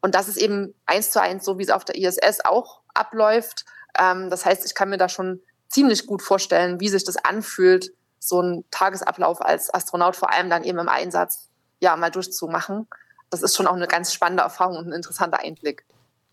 Und 0.00 0.14
das 0.14 0.28
ist 0.28 0.38
eben 0.38 0.74
eins 0.86 1.10
zu 1.10 1.20
eins, 1.20 1.44
so 1.44 1.58
wie 1.58 1.64
es 1.64 1.70
auf 1.70 1.84
der 1.84 1.96
ISS 1.96 2.46
auch 2.46 2.80
abläuft. 2.94 3.66
Ähm, 3.98 4.30
das 4.30 4.46
heißt, 4.46 4.64
ich 4.64 4.74
kann 4.74 4.88
mir 4.88 4.96
da 4.96 5.10
schon 5.10 5.42
ziemlich 5.68 6.06
gut 6.06 6.22
vorstellen, 6.22 6.80
wie 6.80 6.88
sich 6.88 7.04
das 7.04 7.18
anfühlt, 7.18 7.92
so 8.22 8.40
einen 8.40 8.64
Tagesablauf 8.70 9.42
als 9.42 9.72
Astronaut, 9.74 10.14
vor 10.14 10.32
allem 10.32 10.48
dann 10.48 10.62
eben 10.62 10.78
im 10.78 10.88
Einsatz, 10.88 11.48
ja, 11.80 11.96
mal 11.96 12.10
durchzumachen. 12.10 12.86
Das 13.30 13.42
ist 13.42 13.56
schon 13.56 13.66
auch 13.66 13.74
eine 13.74 13.88
ganz 13.88 14.12
spannende 14.12 14.44
Erfahrung 14.44 14.76
und 14.76 14.86
ein 14.86 14.92
interessanter 14.92 15.40
Einblick. 15.40 15.84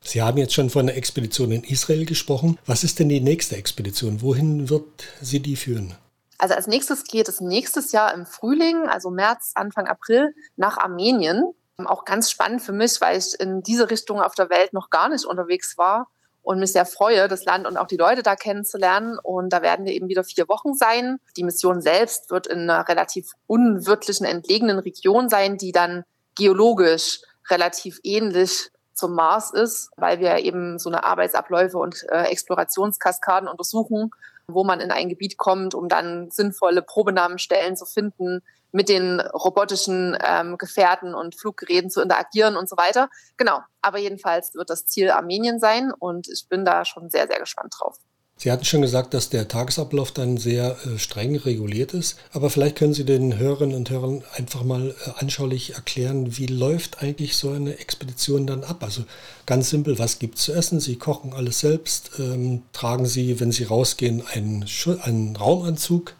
Sie 0.02 0.22
haben 0.22 0.38
jetzt 0.38 0.54
schon 0.54 0.70
von 0.70 0.88
einer 0.88 0.96
Expedition 0.96 1.52
in 1.52 1.64
Israel 1.64 2.06
gesprochen. 2.06 2.60
Was 2.68 2.84
ist 2.84 3.00
denn 3.00 3.10
die 3.10 3.22
nächste 3.22 3.56
Expedition? 3.56 4.22
Wohin 4.22 4.70
wird 4.70 4.86
sie 5.20 5.40
die 5.40 5.56
führen? 5.56 5.96
Also 6.38 6.54
als 6.54 6.68
nächstes 6.68 7.06
geht 7.06 7.28
es 7.28 7.42
nächstes 7.42 7.92
Jahr 7.92 8.14
im 8.14 8.26
Frühling, 8.26 8.88
also 8.88 9.10
März, 9.10 9.54
Anfang 9.56 9.88
April, 9.88 10.34
nach 10.56 10.78
Armenien. 10.78 11.44
Auch 11.86 12.06
ganz 12.06 12.30
spannend 12.30 12.62
für 12.62 12.72
mich, 12.72 13.02
weil 13.02 13.18
ich 13.18 13.40
in 13.40 13.64
diese 13.64 13.90
Richtung 13.90 14.22
auf 14.22 14.36
der 14.36 14.50
Welt 14.50 14.74
noch 14.74 14.90
gar 14.90 15.10
nicht 15.10 15.26
unterwegs 15.26 15.78
war 15.78 16.08
und 16.42 16.60
mich 16.60 16.72
sehr 16.72 16.86
freue, 16.86 17.28
das 17.28 17.46
Land 17.46 17.68
und 17.68 17.78
auch 17.78 17.88
die 17.88 17.98
Leute 17.98 18.24
da 18.24 18.36
kennenzulernen. 18.36 19.20
Und 19.22 19.52
da 19.52 19.62
werden 19.62 19.86
wir 19.86 19.94
eben 19.94 20.08
wieder 20.08 20.24
vier 20.24 20.48
Wochen 20.48 20.74
sein. 20.74 21.20
Die 21.38 21.44
Mission 21.44 21.82
selbst 21.82 22.32
wird 22.32 22.48
in 22.48 22.70
einer 22.70 22.88
relativ 22.88 23.32
unwirtlichen, 23.48 24.26
entlegenen 24.26 24.80
Region 24.80 25.30
sein, 25.30 25.58
die 25.58 25.72
dann 25.72 26.04
geologisch 26.36 27.22
relativ 27.50 28.00
ähnlich 28.04 28.72
zum 28.94 29.14
Mars 29.16 29.52
ist, 29.52 29.92
weil 29.96 30.20
wir 30.20 30.38
eben 30.40 30.78
so 30.78 30.90
eine 30.90 31.04
Arbeitsabläufe 31.04 31.78
und 31.78 32.04
äh, 32.10 32.24
Explorationskaskaden 32.24 33.48
untersuchen, 33.48 34.12
wo 34.54 34.64
man 34.64 34.80
in 34.80 34.92
ein 34.92 35.10
Gebiet 35.10 35.38
kommt, 35.38 35.76
um 35.76 35.88
dann 35.88 36.30
sinnvolle 36.32 36.82
Probenahmenstellen 36.82 37.76
zu 37.76 37.86
finden, 37.86 38.42
mit 38.72 38.90
den 38.90 39.20
robotischen 39.20 40.18
ähm, 40.24 40.58
Gefährten 40.58 41.16
und 41.16 41.36
Fluggeräten 41.36 41.90
zu 41.90 42.02
interagieren 42.02 42.56
und 42.56 42.70
so 42.70 42.78
weiter. 42.78 43.10
Genau, 43.38 43.60
aber 43.82 43.98
jedenfalls 43.98 44.54
wird 44.54 44.70
das 44.70 44.86
Ziel 44.86 45.10
Armenien 45.12 45.60
sein 45.60 45.92
und 45.98 46.28
ich 46.28 46.48
bin 46.50 46.66
da 46.66 46.86
schon 46.86 47.10
sehr, 47.10 47.28
sehr 47.28 47.40
gespannt 47.40 47.74
drauf. 47.78 47.98
Sie 48.42 48.54
hatten 48.54 48.64
schon 48.64 48.82
gesagt, 48.82 49.14
dass 49.14 49.28
der 49.28 49.50
Tagesablauf 49.50 50.14
dann 50.14 50.38
sehr 50.38 50.78
äh, 50.86 50.98
streng 50.98 51.36
reguliert 51.36 51.94
ist. 51.94 52.18
Aber 52.32 52.50
vielleicht 52.50 52.78
können 52.78 52.94
Sie 52.94 53.04
den 53.04 53.38
Hörerinnen 53.38 53.76
und 53.76 53.90
Hörern 53.90 54.24
einfach 54.34 54.64
mal 54.64 54.96
äh, 55.06 55.10
anschaulich 55.18 55.76
erklären, 55.76 56.38
wie 56.38 56.46
läuft 56.46 57.04
eigentlich 57.04 57.36
so 57.36 57.52
eine 57.52 57.78
Expedition 57.80 58.48
dann 58.48 58.64
ab? 58.64 58.82
Also 58.82 59.04
ganz 59.46 59.70
simpel, 59.70 60.00
was 60.00 60.20
gibt 60.20 60.38
es 60.38 60.46
zu 60.46 60.54
essen? 60.54 60.80
Sie 60.80 60.96
kochen 60.96 61.34
alles 61.34 61.60
selbst. 61.60 62.12
Ähm, 62.18 62.64
tragen 62.72 63.06
Sie, 63.06 63.42
wenn 63.42 63.52
Sie 63.52 63.66
rausgehen, 63.66 64.24
einen, 64.32 64.66
einen 65.02 65.36
Raumanzug? 65.36 66.14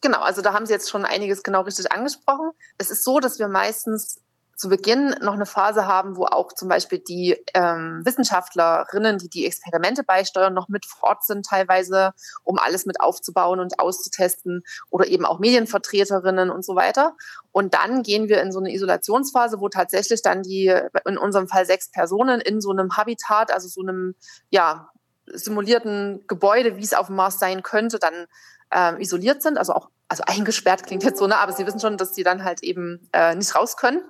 Genau, 0.00 0.20
also 0.20 0.42
da 0.42 0.52
haben 0.52 0.66
Sie 0.66 0.72
jetzt 0.72 0.90
schon 0.90 1.04
einiges 1.04 1.42
genau 1.42 1.62
richtig 1.62 1.90
angesprochen. 1.90 2.52
Es 2.78 2.92
ist 2.92 3.02
so, 3.02 3.18
dass 3.18 3.40
wir 3.40 3.48
meistens 3.48 4.20
zu 4.56 4.68
Beginn 4.68 5.14
noch 5.20 5.34
eine 5.34 5.46
Phase 5.46 5.86
haben, 5.86 6.16
wo 6.16 6.26
auch 6.26 6.52
zum 6.52 6.68
Beispiel 6.68 6.98
die 6.98 7.36
ähm, 7.54 8.02
Wissenschaftlerinnen, 8.04 9.18
die 9.18 9.28
die 9.28 9.46
Experimente 9.46 10.04
beisteuern, 10.04 10.54
noch 10.54 10.68
mit 10.68 10.86
vor 10.86 11.10
Ort 11.10 11.24
sind 11.24 11.46
teilweise, 11.46 12.12
um 12.42 12.58
alles 12.58 12.86
mit 12.86 13.00
aufzubauen 13.00 13.60
und 13.60 13.78
auszutesten 13.78 14.62
oder 14.90 15.06
eben 15.06 15.24
auch 15.24 15.38
Medienvertreterinnen 15.38 16.50
und 16.50 16.64
so 16.64 16.74
weiter. 16.74 17.16
Und 17.52 17.74
dann 17.74 18.02
gehen 18.02 18.28
wir 18.28 18.42
in 18.42 18.52
so 18.52 18.58
eine 18.58 18.72
Isolationsphase, 18.72 19.60
wo 19.60 19.68
tatsächlich 19.68 20.22
dann 20.22 20.42
die, 20.42 20.74
in 21.06 21.18
unserem 21.18 21.48
Fall 21.48 21.66
sechs 21.66 21.90
Personen 21.90 22.40
in 22.40 22.60
so 22.60 22.70
einem 22.70 22.96
Habitat, 22.96 23.52
also 23.52 23.68
so 23.68 23.82
einem, 23.82 24.14
ja, 24.50 24.90
simulierten 25.26 26.24
Gebäude, 26.26 26.76
wie 26.76 26.82
es 26.82 26.92
auf 26.92 27.06
dem 27.06 27.16
Mars 27.16 27.38
sein 27.38 27.62
könnte, 27.62 27.98
dann 27.98 28.26
äh, 28.70 29.00
isoliert 29.00 29.42
sind, 29.42 29.56
also 29.58 29.72
auch 29.72 29.88
also 30.08 30.22
eingesperrt 30.26 30.84
klingt 30.84 31.02
jetzt 31.02 31.18
so, 31.18 31.26
ne? 31.26 31.38
aber 31.38 31.52
sie 31.52 31.66
wissen 31.66 31.80
schon, 31.80 31.96
dass 31.96 32.14
sie 32.14 32.22
dann 32.22 32.44
halt 32.44 32.62
eben 32.62 33.08
äh, 33.12 33.34
nicht 33.34 33.54
raus 33.54 33.76
können. 33.76 34.02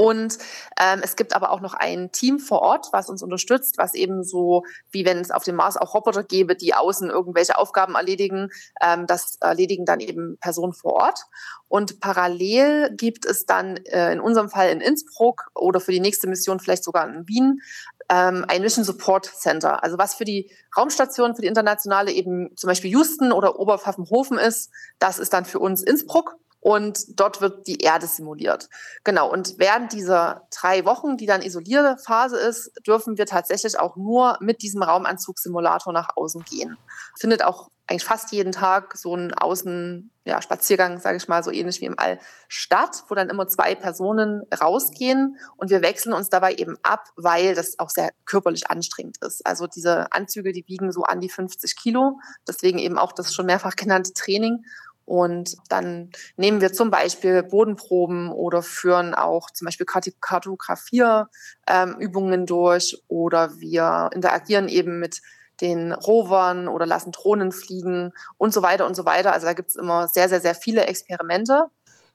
Und 0.00 0.38
ähm, 0.80 1.00
es 1.02 1.14
gibt 1.14 1.36
aber 1.36 1.50
auch 1.50 1.60
noch 1.60 1.74
ein 1.74 2.10
Team 2.10 2.38
vor 2.38 2.62
Ort, 2.62 2.88
was 2.90 3.10
uns 3.10 3.22
unterstützt, 3.22 3.76
was 3.76 3.92
eben 3.92 4.24
so, 4.24 4.62
wie 4.90 5.04
wenn 5.04 5.18
es 5.18 5.30
auf 5.30 5.44
dem 5.44 5.56
Mars 5.56 5.76
auch 5.76 5.92
Roboter 5.92 6.24
gäbe, 6.24 6.56
die 6.56 6.72
außen 6.72 7.10
irgendwelche 7.10 7.58
Aufgaben 7.58 7.96
erledigen, 7.96 8.48
ähm, 8.80 9.06
das 9.06 9.36
erledigen 9.42 9.84
dann 9.84 10.00
eben 10.00 10.38
Personen 10.38 10.72
vor 10.72 10.94
Ort. 10.94 11.26
Und 11.68 12.00
parallel 12.00 12.96
gibt 12.96 13.26
es 13.26 13.44
dann 13.44 13.76
äh, 13.76 14.10
in 14.14 14.20
unserem 14.20 14.48
Fall 14.48 14.70
in 14.70 14.80
Innsbruck 14.80 15.50
oder 15.54 15.80
für 15.80 15.92
die 15.92 16.00
nächste 16.00 16.28
Mission 16.28 16.60
vielleicht 16.60 16.84
sogar 16.84 17.06
in 17.06 17.28
Wien 17.28 17.60
ähm, 18.08 18.46
ein 18.48 18.62
Mission 18.62 18.86
Support 18.86 19.26
Center. 19.26 19.84
Also 19.84 19.98
was 19.98 20.14
für 20.14 20.24
die 20.24 20.50
Raumstation, 20.78 21.34
für 21.34 21.42
die 21.42 21.48
internationale 21.48 22.10
eben 22.10 22.56
zum 22.56 22.68
Beispiel 22.68 22.90
Houston 22.90 23.32
oder 23.32 23.60
Oberpfaffenhofen 23.60 24.38
ist, 24.38 24.70
das 24.98 25.18
ist 25.18 25.34
dann 25.34 25.44
für 25.44 25.58
uns 25.58 25.82
Innsbruck 25.82 26.38
und 26.60 27.18
dort 27.18 27.40
wird 27.40 27.66
die 27.66 27.78
Erde 27.78 28.06
simuliert. 28.06 28.68
Genau, 29.02 29.30
und 29.30 29.54
während 29.58 29.92
dieser 29.92 30.46
drei 30.54 30.84
Wochen, 30.84 31.16
die 31.16 31.26
dann 31.26 31.42
Isolierphase 31.42 32.38
ist, 32.38 32.72
dürfen 32.86 33.18
wir 33.18 33.26
tatsächlich 33.26 33.78
auch 33.78 33.96
nur 33.96 34.36
mit 34.40 34.62
diesem 34.62 34.82
Raumanzugsimulator 34.82 35.92
nach 35.92 36.10
außen 36.16 36.44
gehen. 36.44 36.76
Findet 37.18 37.42
auch 37.42 37.70
eigentlich 37.90 38.04
fast 38.04 38.30
jeden 38.30 38.52
Tag 38.52 38.96
so 38.96 39.16
ein 39.16 39.34
Außen, 39.34 40.12
ja, 40.24 40.40
sage 40.40 41.16
ich 41.16 41.26
mal, 41.26 41.42
so 41.42 41.50
ähnlich 41.50 41.80
wie 41.80 41.86
im 41.86 41.98
All 41.98 42.20
statt, 42.46 43.02
wo 43.08 43.16
dann 43.16 43.30
immer 43.30 43.48
zwei 43.48 43.74
Personen 43.74 44.42
rausgehen 44.60 45.36
und 45.56 45.70
wir 45.70 45.82
wechseln 45.82 46.12
uns 46.12 46.30
dabei 46.30 46.54
eben 46.54 46.76
ab, 46.84 47.08
weil 47.16 47.56
das 47.56 47.80
auch 47.80 47.90
sehr 47.90 48.10
körperlich 48.26 48.70
anstrengend 48.70 49.16
ist. 49.24 49.44
Also 49.44 49.66
diese 49.66 50.12
Anzüge, 50.12 50.52
die 50.52 50.64
wiegen 50.68 50.92
so 50.92 51.02
an 51.02 51.20
die 51.20 51.28
50 51.28 51.74
Kilo, 51.76 52.20
deswegen 52.46 52.78
eben 52.78 52.96
auch 52.96 53.10
das 53.10 53.34
schon 53.34 53.46
mehrfach 53.46 53.74
genannte 53.74 54.12
Training 54.12 54.62
und 55.10 55.56
dann 55.68 56.10
nehmen 56.36 56.60
wir 56.60 56.72
zum 56.72 56.92
Beispiel 56.92 57.42
Bodenproben 57.42 58.30
oder 58.30 58.62
führen 58.62 59.12
auch 59.12 59.50
zum 59.50 59.64
Beispiel 59.64 59.84
Kartografierübungen 60.20 62.40
ähm, 62.40 62.46
durch 62.46 63.02
oder 63.08 63.58
wir 63.58 64.10
interagieren 64.14 64.68
eben 64.68 65.00
mit 65.00 65.20
den 65.60 65.92
Rovern 65.92 66.68
oder 66.68 66.86
lassen 66.86 67.10
Drohnen 67.10 67.50
fliegen 67.50 68.12
und 68.38 68.54
so 68.54 68.62
weiter 68.62 68.86
und 68.86 68.94
so 68.94 69.04
weiter. 69.04 69.32
Also 69.32 69.46
da 69.46 69.52
gibt 69.52 69.70
es 69.70 69.76
immer 69.76 70.06
sehr, 70.06 70.28
sehr, 70.28 70.40
sehr 70.40 70.54
viele 70.54 70.86
Experimente. 70.86 71.64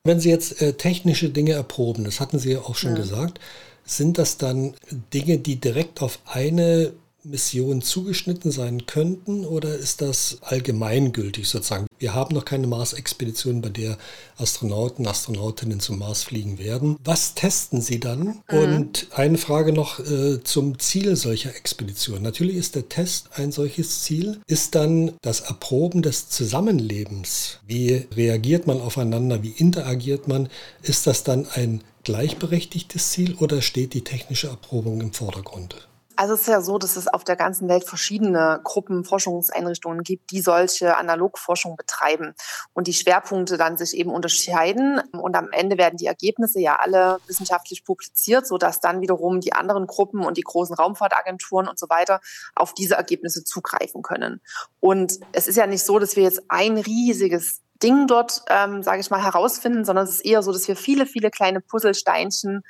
Wenn 0.05 0.21
Sie 0.21 0.29
jetzt 0.29 0.61
äh, 0.61 0.71
technische 0.71 1.27
Dinge 1.27 1.51
erproben, 1.51 2.05
das 2.05 2.21
hatten 2.21 2.39
Sie 2.39 2.53
ja 2.53 2.59
auch 2.59 2.75
schon 2.75 2.91
ja. 2.91 3.01
gesagt, 3.01 3.41
sind 3.83 4.17
das 4.17 4.37
dann 4.37 4.73
Dinge, 5.13 5.37
die 5.37 5.57
direkt 5.57 6.01
auf 6.01 6.19
eine 6.25 6.93
Mission 7.25 7.81
zugeschnitten 7.81 8.51
sein 8.51 8.85
könnten 8.85 9.45
oder 9.45 9.75
ist 9.75 10.01
das 10.01 10.37
allgemeingültig 10.41 11.47
sozusagen? 11.47 11.87
Wir 11.97 12.13
haben 12.13 12.35
noch 12.35 12.45
keine 12.45 12.67
Mars-Expedition, 12.67 13.61
bei 13.61 13.69
der 13.69 13.97
Astronauten, 14.37 15.07
Astronautinnen 15.07 15.79
zum 15.79 15.99
Mars 15.99 16.23
fliegen 16.23 16.59
werden. 16.59 16.97
Was 17.03 17.35
testen 17.35 17.81
Sie 17.81 17.99
dann? 17.99 18.41
Mhm. 18.51 18.57
Und 18.57 19.07
eine 19.11 19.37
Frage 19.37 19.73
noch 19.73 19.99
äh, 19.99 20.43
zum 20.43 20.79
Ziel 20.79 21.15
solcher 21.15 21.55
Expeditionen. 21.55 22.23
Natürlich 22.23 22.55
ist 22.55 22.75
der 22.75 22.89
Test 22.89 23.29
ein 23.35 23.51
solches 23.51 24.03
Ziel. 24.03 24.39
Ist 24.47 24.75
dann 24.75 25.13
das 25.21 25.41
Erproben 25.41 26.01
des 26.01 26.29
Zusammenlebens? 26.29 27.59
Wie 27.65 28.07
reagiert 28.15 28.67
man 28.67 28.81
aufeinander? 28.81 29.43
Wie 29.43 29.51
interagiert 29.51 30.27
man? 30.27 30.49
Ist 30.81 31.07
das 31.07 31.23
dann 31.23 31.47
ein 31.53 31.83
gleichberechtigtes 32.03 33.11
Ziel 33.11 33.35
oder 33.35 33.61
steht 33.61 33.93
die 33.93 34.03
technische 34.03 34.47
Erprobung 34.47 35.01
im 35.01 35.11
Vordergrund? 35.11 35.87
Also 36.15 36.33
es 36.33 36.41
ist 36.41 36.47
ja 36.47 36.61
so, 36.61 36.77
dass 36.77 36.95
es 36.95 37.07
auf 37.07 37.23
der 37.23 37.35
ganzen 37.35 37.67
Welt 37.67 37.83
verschiedene 37.83 38.61
Gruppen, 38.63 39.03
Forschungseinrichtungen 39.03 40.03
gibt, 40.03 40.31
die 40.31 40.41
solche 40.41 40.97
Analogforschung 40.97 41.75
betreiben 41.75 42.33
und 42.73 42.87
die 42.87 42.93
Schwerpunkte 42.93 43.57
dann 43.57 43.77
sich 43.77 43.95
eben 43.95 44.11
unterscheiden. 44.11 45.01
Und 45.11 45.35
am 45.35 45.49
Ende 45.51 45.77
werden 45.77 45.97
die 45.97 46.05
Ergebnisse 46.05 46.59
ja 46.59 46.77
alle 46.77 47.19
wissenschaftlich 47.27 47.83
publiziert, 47.83 48.47
sodass 48.47 48.79
dann 48.79 49.01
wiederum 49.01 49.41
die 49.41 49.53
anderen 49.53 49.87
Gruppen 49.87 50.23
und 50.23 50.37
die 50.37 50.43
großen 50.43 50.75
Raumfahrtagenturen 50.75 51.67
und 51.67 51.77
so 51.77 51.89
weiter 51.89 52.21
auf 52.55 52.73
diese 52.73 52.95
Ergebnisse 52.95 53.43
zugreifen 53.43 54.01
können. 54.01 54.41
Und 54.79 55.19
es 55.33 55.47
ist 55.47 55.57
ja 55.57 55.67
nicht 55.67 55.83
so, 55.83 55.99
dass 55.99 56.15
wir 56.15 56.23
jetzt 56.23 56.43
ein 56.47 56.77
riesiges 56.77 57.61
Ding 57.83 58.07
dort, 58.07 58.41
ähm, 58.49 58.83
sage 58.83 59.01
ich 59.01 59.09
mal, 59.09 59.21
herausfinden, 59.21 59.83
sondern 59.83 60.05
es 60.05 60.11
ist 60.11 60.25
eher 60.25 60.41
so, 60.41 60.53
dass 60.53 60.67
wir 60.67 60.77
viele, 60.77 61.05
viele 61.05 61.29
kleine 61.29 61.59
Puzzlesteinchen 61.59 62.61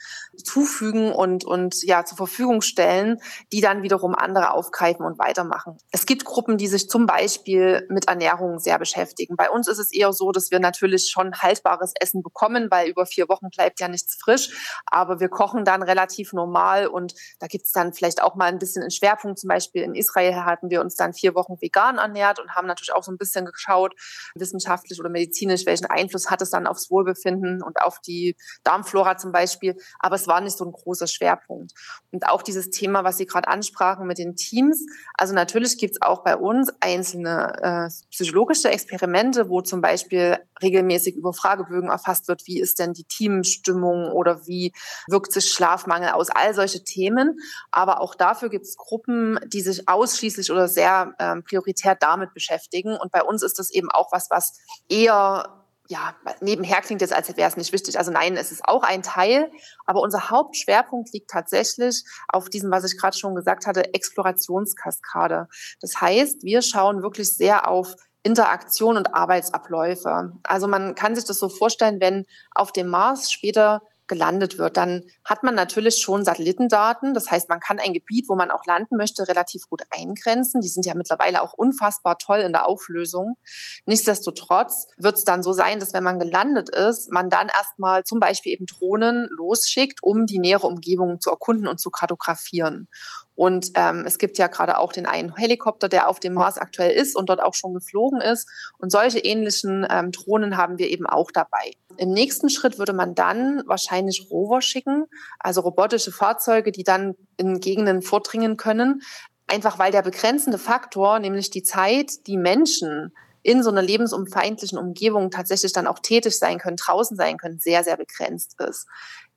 zufügen 0.44 1.12
und, 1.12 1.46
und 1.46 1.84
ja 1.84 2.06
zur 2.06 2.18
Verfügung 2.18 2.62
stellen, 2.62 3.20
die 3.52 3.62
dann 3.62 3.84
wiederum 3.84 4.16
andere 4.16 4.52
aufgreifen 4.52 5.06
und 5.06 5.20
weitermachen. 5.20 5.78
Es 5.92 6.08
gibt 6.08 6.26
Gruppen, 6.26 6.58
die 6.58 6.68
sich 6.68 6.90
zum 6.90 7.06
Beispiel 7.06 7.86
mit 7.90 8.08
Ernährung 8.08 8.60
sehr 8.60 8.80
beschäftigen. 8.80 9.36
Bei 9.36 9.50
uns 9.50 9.68
ist 9.68 9.78
es 9.78 9.94
eher 9.94 10.12
so, 10.12 10.32
dass 10.32 10.50
wir 10.50 10.60
natürlich 10.60 11.10
schon 11.12 11.36
haltbares 11.36 11.94
Essen 12.00 12.24
bekommen, 12.24 12.68
weil 12.72 12.90
über 12.90 13.06
vier 13.06 13.30
Wochen 13.30 13.50
bleibt 13.50 13.80
ja 13.80 13.88
nichts 13.88 14.16
frisch, 14.16 14.82
aber 14.88 15.20
wir 15.20 15.30
kochen 15.30 15.66
dann 15.66 15.84
relativ 15.84 16.34
normal 16.34 16.88
und 16.88 17.14
da 17.40 17.46
gibt 17.46 17.66
es 17.66 17.72
dann 17.72 17.94
vielleicht 17.94 18.24
auch 18.24 18.34
mal 18.36 18.46
ein 18.46 18.58
bisschen 18.58 18.82
einen 18.82 18.92
Schwerpunkt. 18.92 19.40
Zum 19.40 19.50
Beispiel 19.50 19.84
in 19.84 19.94
Israel 19.94 20.46
hatten 20.46 20.72
wir 20.72 20.82
uns 20.82 20.96
dann 20.96 21.14
vier 21.14 21.36
Wochen 21.36 21.62
vegan 21.62 22.00
ernährt 22.00 22.40
und 22.40 22.56
haben 22.56 22.68
natürlich 22.68 22.94
auch 22.94 23.04
so 23.04 23.12
ein 23.12 23.18
bisschen 23.18 23.46
geschaut, 23.46 23.94
wissenschaftlich 24.34 24.95
wissenschaftlich 24.96 25.00
oder 25.00 25.10
medizinisch, 25.10 25.66
welchen 25.66 25.86
Einfluss 25.86 26.30
hat 26.30 26.42
es 26.42 26.50
dann 26.50 26.68
aufs 26.68 26.90
Wohlbefinden 26.90 27.62
und 27.62 27.82
auf 27.82 28.00
die 28.00 28.36
Darmflora 28.64 29.18
zum 29.18 29.32
Beispiel. 29.32 29.76
Aber 30.00 30.16
es 30.16 30.28
war 30.28 30.42
nicht 30.42 30.58
so 30.58 30.66
ein 30.66 30.72
großer 30.72 31.08
Schwerpunkt. 31.08 31.74
Und 32.12 32.28
auch 32.28 32.42
dieses 32.42 32.70
Thema, 32.70 33.04
was 33.04 33.18
Sie 33.18 33.26
gerade 33.26 33.48
ansprachen 33.48 34.08
mit 34.08 34.18
den 34.18 34.36
Teams. 34.36 34.86
Also 35.16 35.34
natürlich 35.34 35.78
gibt 35.78 35.96
es 35.96 36.02
auch 36.02 36.24
bei 36.24 36.36
uns 36.36 36.72
einzelne 36.80 37.90
äh, 37.90 38.06
psychologische 38.12 38.70
Experimente, 38.70 39.50
wo 39.50 39.62
zum 39.62 39.82
Beispiel 39.82 40.38
regelmäßig 40.62 41.16
über 41.16 41.34
Fragebögen 41.34 41.90
erfasst 41.90 42.28
wird, 42.28 42.44
wie 42.46 42.60
ist 42.60 42.80
denn 42.80 42.94
die 42.94 43.04
Teamstimmung 43.04 44.12
oder 44.12 44.48
wie 44.48 44.72
wirkt 45.08 45.34
sich 45.34 45.52
Schlafmangel 45.52 46.10
aus, 46.10 46.30
all 46.30 46.54
solche 46.54 46.84
Themen. 46.84 47.38
Aber 47.72 48.00
auch 48.00 48.16
dafür 48.16 48.50
gibt 48.50 48.66
es 48.66 48.78
Gruppen, 48.78 49.40
die 49.48 49.62
sich 49.62 49.88
ausschließlich 49.88 50.52
oder 50.52 50.68
sehr 50.68 51.14
ähm, 51.20 51.44
prioritär 51.44 51.96
damit 51.96 52.34
beschäftigen. 52.34 52.96
Und 52.96 53.12
bei 53.12 53.24
uns 53.24 53.44
ist 53.44 53.60
das 53.60 53.70
eben 53.70 53.92
auch 53.92 54.12
was, 54.12 54.30
was 54.30 54.58
eher 54.90 55.56
ja, 55.88 56.16
nebenher 56.42 56.82
klingt 56.82 57.02
jetzt, 57.02 57.14
als 57.14 57.36
wäre 57.38 57.48
es 57.48 57.58
nicht 57.58 57.72
wichtig. 57.72 57.98
Also 57.98 58.12
nein, 58.12 58.38
es 58.38 58.52
ist 58.52 58.66
auch 58.66 58.84
ein 58.84 59.04
Teil, 59.04 59.52
aber 59.86 60.02
unser 60.02 60.30
Hauptschwerpunkt 60.30 61.14
liegt 61.14 61.30
tatsächlich 61.30 62.04
auf 62.28 62.50
diesem, 62.50 62.72
was 62.72 62.86
ich 62.86 62.98
gerade 62.98 63.16
schon 63.16 63.36
gesagt 63.36 63.68
hatte, 63.68 63.94
Explorationskaskade. 63.94 65.48
Das 65.82 66.02
heißt, 66.02 66.44
wir 66.44 66.62
schauen 66.62 67.04
wirklich 67.04 67.36
sehr 67.36 67.68
auf 67.68 67.96
Interaktion 68.24 68.98
und 68.98 69.14
Arbeitsabläufe. 69.14 70.34
Also 70.44 70.68
man 70.68 70.96
kann 70.96 71.16
sich 71.16 71.26
das 71.26 71.38
so 71.38 71.50
vorstellen, 71.50 72.02
wenn 72.02 72.26
auf 72.56 72.72
dem 72.72 72.88
Mars 72.88 73.32
später 73.32 73.84
gelandet 74.08 74.58
wird, 74.58 74.78
dann 74.78 75.04
hat 75.24 75.44
man 75.44 75.56
natürlich 75.56 75.98
schon 75.98 76.24
Satellitendaten. 76.24 77.14
Das 77.14 77.32
heißt, 77.32 77.50
man 77.50 77.60
kann 77.60 77.80
ein 77.80 77.94
Gebiet, 77.94 78.30
wo 78.30 78.36
man 78.36 78.52
auch 78.52 78.66
landen 78.66 78.98
möchte, 78.98 79.28
relativ 79.28 79.68
gut 79.70 79.82
eingrenzen. 79.90 80.62
Die 80.62 80.68
sind 80.68 80.86
ja 80.86 80.94
mittlerweile 80.96 81.42
auch 81.42 81.54
unfassbar 81.54 82.18
toll 82.18 82.40
in 82.40 82.52
der 82.52 82.68
Auflösung. 82.68 83.38
Nichtsdestotrotz 83.86 84.88
wird 84.98 85.18
es 85.18 85.24
dann 85.24 85.44
so 85.44 85.54
sein, 85.54 85.80
dass 85.80 85.94
wenn 85.94 86.04
man 86.04 86.20
gelandet 86.20 86.70
ist, 86.70 87.12
man 87.12 87.30
dann 87.30 87.48
erstmal 87.48 88.04
zum 88.04 88.20
Beispiel 88.20 88.54
eben 88.54 88.66
Drohnen 88.66 89.28
losschickt, 89.32 90.04
um 90.04 90.26
die 90.26 90.40
nähere 90.40 90.68
Umgebung 90.68 91.20
zu 91.20 91.30
erkunden 91.30 91.68
und 91.68 91.80
zu 91.80 91.90
kartografieren. 91.90 92.88
Und 93.36 93.72
ähm, 93.76 94.04
es 94.06 94.18
gibt 94.18 94.38
ja 94.38 94.48
gerade 94.48 94.78
auch 94.80 94.94
den 94.94 95.06
einen 95.06 95.36
Helikopter, 95.36 95.90
der 95.90 96.08
auf 96.10 96.20
dem 96.20 96.34
Mars 96.34 96.58
aktuell 96.58 96.92
ist 96.92 97.16
und 97.16 97.30
dort 97.30 97.44
auch 97.44 97.54
schon 97.54 97.74
geflogen 97.74 98.22
ist. 98.22 98.50
Und 98.78 98.92
solche 98.92 99.20
ähnlichen 99.20 99.86
ähm, 99.90 100.12
Drohnen 100.12 100.56
haben 100.56 100.78
wir 100.78 100.90
eben 100.90 101.06
auch 101.06 101.32
dabei. 101.32 101.72
Im 101.98 102.12
nächsten 102.12 102.50
Schritt 102.50 102.80
würde 102.80 102.94
man 102.94 103.14
dann 103.14 103.62
wahrscheinlich 103.66 104.28
Rover 104.32 104.62
schicken, 104.62 105.06
also 105.40 105.62
robotische 105.62 106.14
Fahrzeuge, 106.14 106.72
die 106.72 106.84
dann 106.84 107.16
in 107.38 107.60
Gegenden 107.60 108.02
vordringen 108.02 108.56
können. 108.56 109.02
Einfach 109.48 109.78
weil 109.80 109.92
der 109.92 110.02
begrenzende 110.02 110.58
Faktor, 110.58 111.20
nämlich 111.20 111.50
die 111.50 111.64
Zeit, 111.64 112.26
die 112.28 112.38
Menschen 112.38 113.14
in 113.44 113.62
so 113.62 113.70
einer 113.70 113.84
lebensumfeindlichen 113.84 114.80
Umgebung 114.80 115.30
tatsächlich 115.30 115.72
dann 115.72 115.86
auch 115.86 116.00
tätig 116.00 116.40
sein 116.40 116.58
können, 116.58 116.78
draußen 116.78 117.16
sein 117.16 117.38
können, 117.38 117.60
sehr, 117.60 117.84
sehr 117.84 117.96
begrenzt 117.96 118.60
ist. 118.60 118.88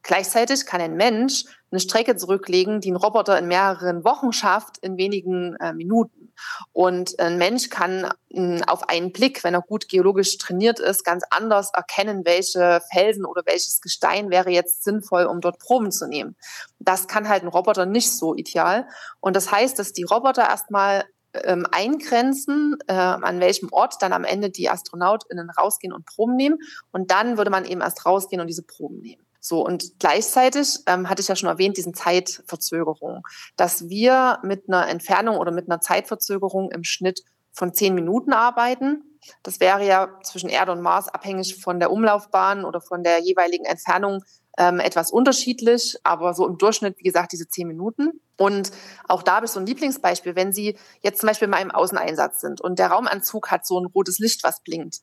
Gleichzeitig 0.08 0.64
kann 0.64 0.80
ein 0.80 0.96
Mensch 0.96 1.44
eine 1.70 1.80
Strecke 1.80 2.16
zurücklegen, 2.16 2.80
die 2.80 2.90
ein 2.90 2.96
Roboter 2.96 3.38
in 3.38 3.46
mehreren 3.46 4.04
Wochen 4.04 4.32
schafft, 4.32 4.78
in 4.78 4.96
wenigen 4.96 5.54
äh, 5.56 5.74
Minuten. 5.74 6.32
Und 6.72 7.20
ein 7.20 7.36
Mensch 7.36 7.68
kann 7.68 8.10
äh, 8.30 8.62
auf 8.66 8.88
einen 8.88 9.12
Blick, 9.12 9.44
wenn 9.44 9.52
er 9.52 9.60
gut 9.60 9.86
geologisch 9.86 10.38
trainiert 10.38 10.80
ist, 10.80 11.04
ganz 11.04 11.24
anders 11.28 11.72
erkennen, 11.74 12.24
welche 12.24 12.80
Felsen 12.90 13.26
oder 13.26 13.42
welches 13.44 13.82
Gestein 13.82 14.30
wäre 14.30 14.48
jetzt 14.48 14.82
sinnvoll, 14.82 15.26
um 15.26 15.42
dort 15.42 15.58
Proben 15.58 15.92
zu 15.92 16.08
nehmen. 16.08 16.36
Das 16.78 17.06
kann 17.06 17.28
halt 17.28 17.42
ein 17.42 17.48
Roboter 17.48 17.84
nicht 17.84 18.10
so 18.10 18.34
ideal. 18.34 18.88
Und 19.20 19.36
das 19.36 19.52
heißt, 19.52 19.78
dass 19.78 19.92
die 19.92 20.04
Roboter 20.04 20.48
erstmal 20.48 21.04
ähm, 21.34 21.66
eingrenzen, 21.70 22.78
äh, 22.86 22.94
an 22.94 23.40
welchem 23.40 23.70
Ort 23.72 23.96
dann 24.00 24.14
am 24.14 24.24
Ende 24.24 24.48
die 24.48 24.70
AstronautInnen 24.70 25.50
rausgehen 25.50 25.92
und 25.92 26.06
Proben 26.06 26.34
nehmen. 26.34 26.60
Und 26.92 27.10
dann 27.10 27.36
würde 27.36 27.50
man 27.50 27.66
eben 27.66 27.82
erst 27.82 28.06
rausgehen 28.06 28.40
und 28.40 28.46
diese 28.46 28.62
Proben 28.62 29.02
nehmen. 29.02 29.27
So, 29.40 29.64
und 29.64 29.98
gleichzeitig 29.98 30.80
ähm, 30.86 31.08
hatte 31.08 31.22
ich 31.22 31.28
ja 31.28 31.36
schon 31.36 31.48
erwähnt, 31.48 31.76
diesen 31.76 31.94
Zeitverzögerung, 31.94 33.26
dass 33.56 33.88
wir 33.88 34.38
mit 34.42 34.68
einer 34.68 34.88
Entfernung 34.88 35.36
oder 35.36 35.52
mit 35.52 35.70
einer 35.70 35.80
Zeitverzögerung 35.80 36.70
im 36.70 36.84
Schnitt 36.84 37.22
von 37.52 37.72
zehn 37.74 37.94
Minuten 37.94 38.32
arbeiten. 38.32 39.04
Das 39.42 39.60
wäre 39.60 39.84
ja 39.84 40.20
zwischen 40.22 40.48
Erde 40.48 40.72
und 40.72 40.80
Mars 40.80 41.08
abhängig 41.08 41.60
von 41.60 41.80
der 41.80 41.90
Umlaufbahn 41.90 42.64
oder 42.64 42.80
von 42.80 43.02
der 43.02 43.20
jeweiligen 43.20 43.64
Entfernung 43.64 44.22
ähm, 44.58 44.80
etwas 44.80 45.12
unterschiedlich, 45.12 45.96
aber 46.02 46.34
so 46.34 46.46
im 46.46 46.58
Durchschnitt, 46.58 46.98
wie 46.98 47.04
gesagt, 47.04 47.32
diese 47.32 47.48
zehn 47.48 47.68
Minuten. 47.68 48.20
Und 48.36 48.72
auch 49.06 49.22
da 49.22 49.36
habe 49.36 49.46
ich 49.46 49.52
so 49.52 49.60
ein 49.60 49.66
Lieblingsbeispiel, 49.66 50.34
wenn 50.34 50.52
Sie 50.52 50.76
jetzt 51.00 51.20
zum 51.20 51.28
Beispiel 51.28 51.48
mal 51.48 51.62
im 51.62 51.70
Außeneinsatz 51.70 52.40
sind 52.40 52.60
und 52.60 52.78
der 52.78 52.88
Raumanzug 52.88 53.50
hat 53.50 53.66
so 53.66 53.80
ein 53.80 53.86
rotes 53.86 54.18
Licht, 54.18 54.42
was 54.42 54.62
blinkt. 54.62 55.00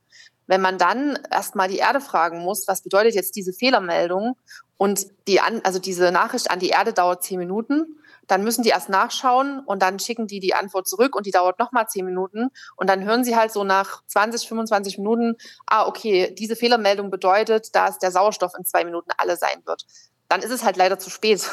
Wenn 0.47 0.61
man 0.61 0.77
dann 0.77 1.17
erstmal 1.31 1.67
die 1.67 1.77
Erde 1.77 2.01
fragen 2.01 2.39
muss, 2.39 2.67
was 2.67 2.81
bedeutet 2.81 3.15
jetzt 3.15 3.35
diese 3.35 3.53
Fehlermeldung 3.53 4.37
und 4.77 5.07
die 5.27 5.41
an, 5.41 5.61
also 5.63 5.79
diese 5.79 6.11
Nachricht 6.11 6.51
an 6.51 6.59
die 6.59 6.69
Erde 6.69 6.93
dauert 6.93 7.23
zehn 7.23 7.39
Minuten, 7.39 7.99
dann 8.27 8.43
müssen 8.43 8.63
die 8.63 8.69
erst 8.69 8.89
nachschauen 8.89 9.59
und 9.65 9.81
dann 9.81 9.99
schicken 9.99 10.27
die 10.27 10.39
die 10.39 10.53
Antwort 10.53 10.87
zurück 10.87 11.15
und 11.15 11.25
die 11.25 11.31
dauert 11.31 11.59
nochmal 11.59 11.87
zehn 11.87 12.05
Minuten 12.05 12.49
und 12.75 12.89
dann 12.89 13.03
hören 13.03 13.23
sie 13.23 13.35
halt 13.35 13.51
so 13.51 13.63
nach 13.63 14.03
20, 14.07 14.47
25 14.47 14.97
Minuten, 14.97 15.35
ah, 15.67 15.87
okay, 15.87 16.33
diese 16.37 16.55
Fehlermeldung 16.55 17.11
bedeutet, 17.11 17.75
dass 17.75 17.99
der 17.99 18.11
Sauerstoff 18.11 18.53
in 18.57 18.65
zwei 18.65 18.83
Minuten 18.83 19.11
alle 19.17 19.37
sein 19.37 19.61
wird. 19.65 19.85
Dann 20.27 20.41
ist 20.41 20.51
es 20.51 20.63
halt 20.63 20.75
leider 20.75 20.97
zu 20.97 21.09
spät. 21.09 21.47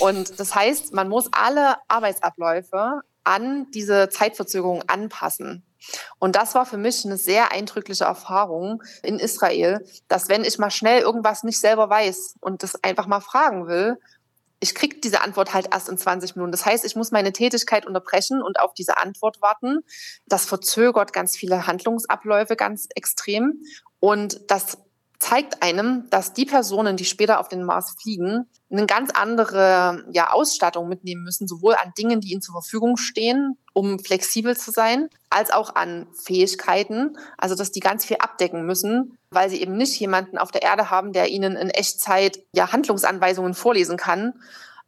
Und 0.00 0.40
das 0.40 0.54
heißt, 0.54 0.94
man 0.94 1.08
muss 1.08 1.28
alle 1.32 1.76
Arbeitsabläufe 1.88 3.02
an 3.24 3.70
diese 3.72 4.08
Zeitverzögerung 4.08 4.82
anpassen. 4.86 5.64
Und 6.18 6.36
das 6.36 6.54
war 6.54 6.66
für 6.66 6.76
mich 6.76 7.04
eine 7.04 7.16
sehr 7.16 7.52
eindrückliche 7.52 8.04
Erfahrung 8.04 8.82
in 9.02 9.18
Israel, 9.18 9.84
dass 10.08 10.28
wenn 10.28 10.44
ich 10.44 10.58
mal 10.58 10.70
schnell 10.70 11.00
irgendwas 11.00 11.42
nicht 11.42 11.58
selber 11.58 11.88
weiß 11.88 12.36
und 12.40 12.62
das 12.62 12.82
einfach 12.84 13.06
mal 13.06 13.20
fragen 13.20 13.66
will, 13.66 13.98
ich 14.62 14.74
kriege 14.74 15.00
diese 15.00 15.22
Antwort 15.22 15.54
halt 15.54 15.68
erst 15.72 15.88
in 15.88 15.96
20 15.96 16.36
Minuten. 16.36 16.52
Das 16.52 16.66
heißt, 16.66 16.84
ich 16.84 16.94
muss 16.94 17.10
meine 17.10 17.32
Tätigkeit 17.32 17.86
unterbrechen 17.86 18.42
und 18.42 18.60
auf 18.60 18.74
diese 18.74 18.98
Antwort 18.98 19.40
warten. 19.40 19.80
Das 20.26 20.44
verzögert 20.44 21.14
ganz 21.14 21.34
viele 21.34 21.66
Handlungsabläufe 21.66 22.56
ganz 22.56 22.88
extrem. 22.94 23.62
Und 24.00 24.50
das 24.50 24.76
zeigt 25.20 25.62
einem, 25.62 26.08
dass 26.10 26.32
die 26.32 26.46
Personen, 26.46 26.96
die 26.96 27.04
später 27.04 27.40
auf 27.40 27.48
den 27.48 27.62
Mars 27.62 27.94
fliegen, 28.00 28.46
eine 28.70 28.86
ganz 28.86 29.10
andere 29.10 30.04
ja, 30.12 30.32
Ausstattung 30.32 30.88
mitnehmen 30.88 31.22
müssen, 31.22 31.46
sowohl 31.46 31.74
an 31.74 31.92
Dingen, 31.98 32.20
die 32.20 32.32
ihnen 32.32 32.40
zur 32.40 32.54
Verfügung 32.54 32.96
stehen, 32.96 33.58
um 33.74 33.98
flexibel 33.98 34.56
zu 34.56 34.70
sein, 34.70 35.10
als 35.28 35.50
auch 35.50 35.74
an 35.74 36.06
Fähigkeiten. 36.14 37.18
Also, 37.36 37.54
dass 37.54 37.70
die 37.70 37.80
ganz 37.80 38.04
viel 38.04 38.16
abdecken 38.18 38.64
müssen, 38.64 39.18
weil 39.30 39.50
sie 39.50 39.60
eben 39.60 39.76
nicht 39.76 40.00
jemanden 40.00 40.38
auf 40.38 40.52
der 40.52 40.62
Erde 40.62 40.90
haben, 40.90 41.12
der 41.12 41.28
ihnen 41.28 41.54
in 41.54 41.68
Echtzeit 41.68 42.40
ja 42.54 42.72
Handlungsanweisungen 42.72 43.54
vorlesen 43.54 43.98
kann, 43.98 44.32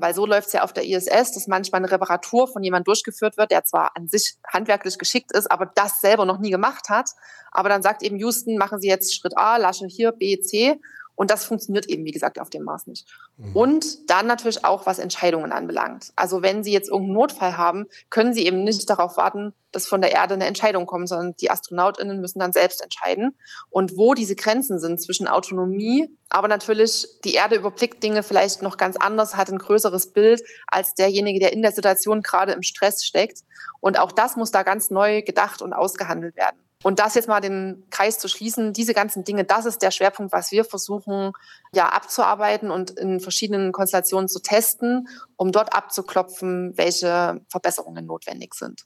weil 0.02 0.14
so 0.14 0.26
läuft 0.26 0.48
es 0.48 0.52
ja 0.52 0.64
auf 0.64 0.72
der 0.72 0.84
ISS, 0.84 1.32
dass 1.32 1.46
manchmal 1.46 1.78
eine 1.78 1.90
Reparatur 1.90 2.48
von 2.48 2.62
jemandem 2.64 2.86
durchgeführt 2.86 3.36
wird, 3.36 3.52
der 3.52 3.64
zwar 3.64 3.96
an 3.96 4.08
sich 4.08 4.34
handwerklich 4.52 4.98
geschickt 4.98 5.30
ist, 5.30 5.48
aber 5.48 5.64
das 5.64 6.00
selber 6.00 6.24
noch 6.24 6.40
nie 6.40 6.50
gemacht 6.50 6.88
hat. 6.88 7.10
Aber 7.52 7.68
dann 7.68 7.82
sagt 7.82 8.02
eben 8.02 8.18
Houston, 8.18 8.58
machen 8.58 8.80
Sie 8.80 8.88
jetzt 8.88 9.14
Schritt 9.14 9.38
A, 9.38 9.58
Lasche 9.58 9.86
hier, 9.86 10.10
B, 10.10 10.40
C. 10.40 10.80
Und 11.14 11.30
das 11.30 11.44
funktioniert 11.44 11.86
eben, 11.86 12.04
wie 12.04 12.10
gesagt, 12.10 12.40
auf 12.40 12.50
dem 12.50 12.64
Mars 12.64 12.86
nicht. 12.86 13.06
Mhm. 13.36 13.56
Und 13.56 14.10
dann 14.10 14.26
natürlich 14.26 14.64
auch, 14.64 14.86
was 14.86 14.98
Entscheidungen 14.98 15.52
anbelangt. 15.52 16.12
Also 16.16 16.42
wenn 16.42 16.64
Sie 16.64 16.72
jetzt 16.72 16.88
irgendeinen 16.88 17.14
Notfall 17.14 17.56
haben, 17.56 17.86
können 18.10 18.32
Sie 18.34 18.46
eben 18.46 18.64
nicht 18.64 18.88
darauf 18.88 19.16
warten, 19.16 19.52
dass 19.72 19.86
von 19.86 20.00
der 20.00 20.12
Erde 20.12 20.34
eine 20.34 20.46
Entscheidung 20.46 20.86
kommt, 20.86 21.08
sondern 21.08 21.34
die 21.36 21.50
AstronautInnen 21.50 22.20
müssen 22.20 22.38
dann 22.38 22.52
selbst 22.52 22.82
entscheiden. 22.82 23.36
Und 23.70 23.96
wo 23.96 24.14
diese 24.14 24.36
Grenzen 24.36 24.78
sind 24.78 25.00
zwischen 25.00 25.28
Autonomie, 25.28 26.10
aber 26.28 26.48
natürlich 26.48 27.06
die 27.24 27.34
Erde 27.34 27.56
überblickt 27.56 28.02
Dinge 28.02 28.22
vielleicht 28.22 28.62
noch 28.62 28.76
ganz 28.76 28.96
anders, 28.96 29.36
hat 29.36 29.50
ein 29.50 29.58
größeres 29.58 30.12
Bild 30.12 30.42
als 30.66 30.94
derjenige, 30.94 31.40
der 31.40 31.52
in 31.52 31.62
der 31.62 31.72
Situation 31.72 32.22
gerade 32.22 32.52
im 32.52 32.62
Stress 32.62 33.04
steckt. 33.04 33.40
Und 33.80 33.98
auch 33.98 34.12
das 34.12 34.36
muss 34.36 34.50
da 34.50 34.62
ganz 34.62 34.90
neu 34.90 35.22
gedacht 35.22 35.62
und 35.62 35.72
ausgehandelt 35.72 36.36
werden. 36.36 36.61
Und 36.82 36.98
das 36.98 37.14
jetzt 37.14 37.28
mal 37.28 37.40
den 37.40 37.84
Kreis 37.90 38.18
zu 38.18 38.28
schließen, 38.28 38.72
diese 38.72 38.94
ganzen 38.94 39.24
Dinge, 39.24 39.44
das 39.44 39.66
ist 39.66 39.82
der 39.82 39.90
Schwerpunkt, 39.90 40.32
was 40.32 40.50
wir 40.50 40.64
versuchen 40.64 41.32
ja 41.74 41.88
abzuarbeiten 41.88 42.70
und 42.70 42.90
in 42.90 43.20
verschiedenen 43.20 43.72
Konstellationen 43.72 44.28
zu 44.28 44.40
testen, 44.40 45.08
um 45.36 45.52
dort 45.52 45.74
abzuklopfen, 45.74 46.76
welche 46.76 47.40
Verbesserungen 47.48 48.06
notwendig 48.06 48.54
sind. 48.54 48.84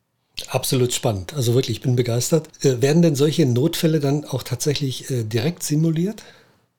Absolut 0.49 0.93
spannend. 0.93 1.35
Also 1.35 1.55
wirklich, 1.55 1.79
ich 1.79 1.83
bin 1.83 1.97
begeistert. 1.97 2.49
Äh, 2.63 2.83
werden 2.83 3.01
denn 3.01 3.17
solche 3.17 3.47
Notfälle 3.47 4.01
dann 4.01 4.25
auch 4.25 4.43
tatsächlich 4.43 5.11
äh, 5.11 5.25
direkt 5.25 5.63
simuliert? 5.63 6.23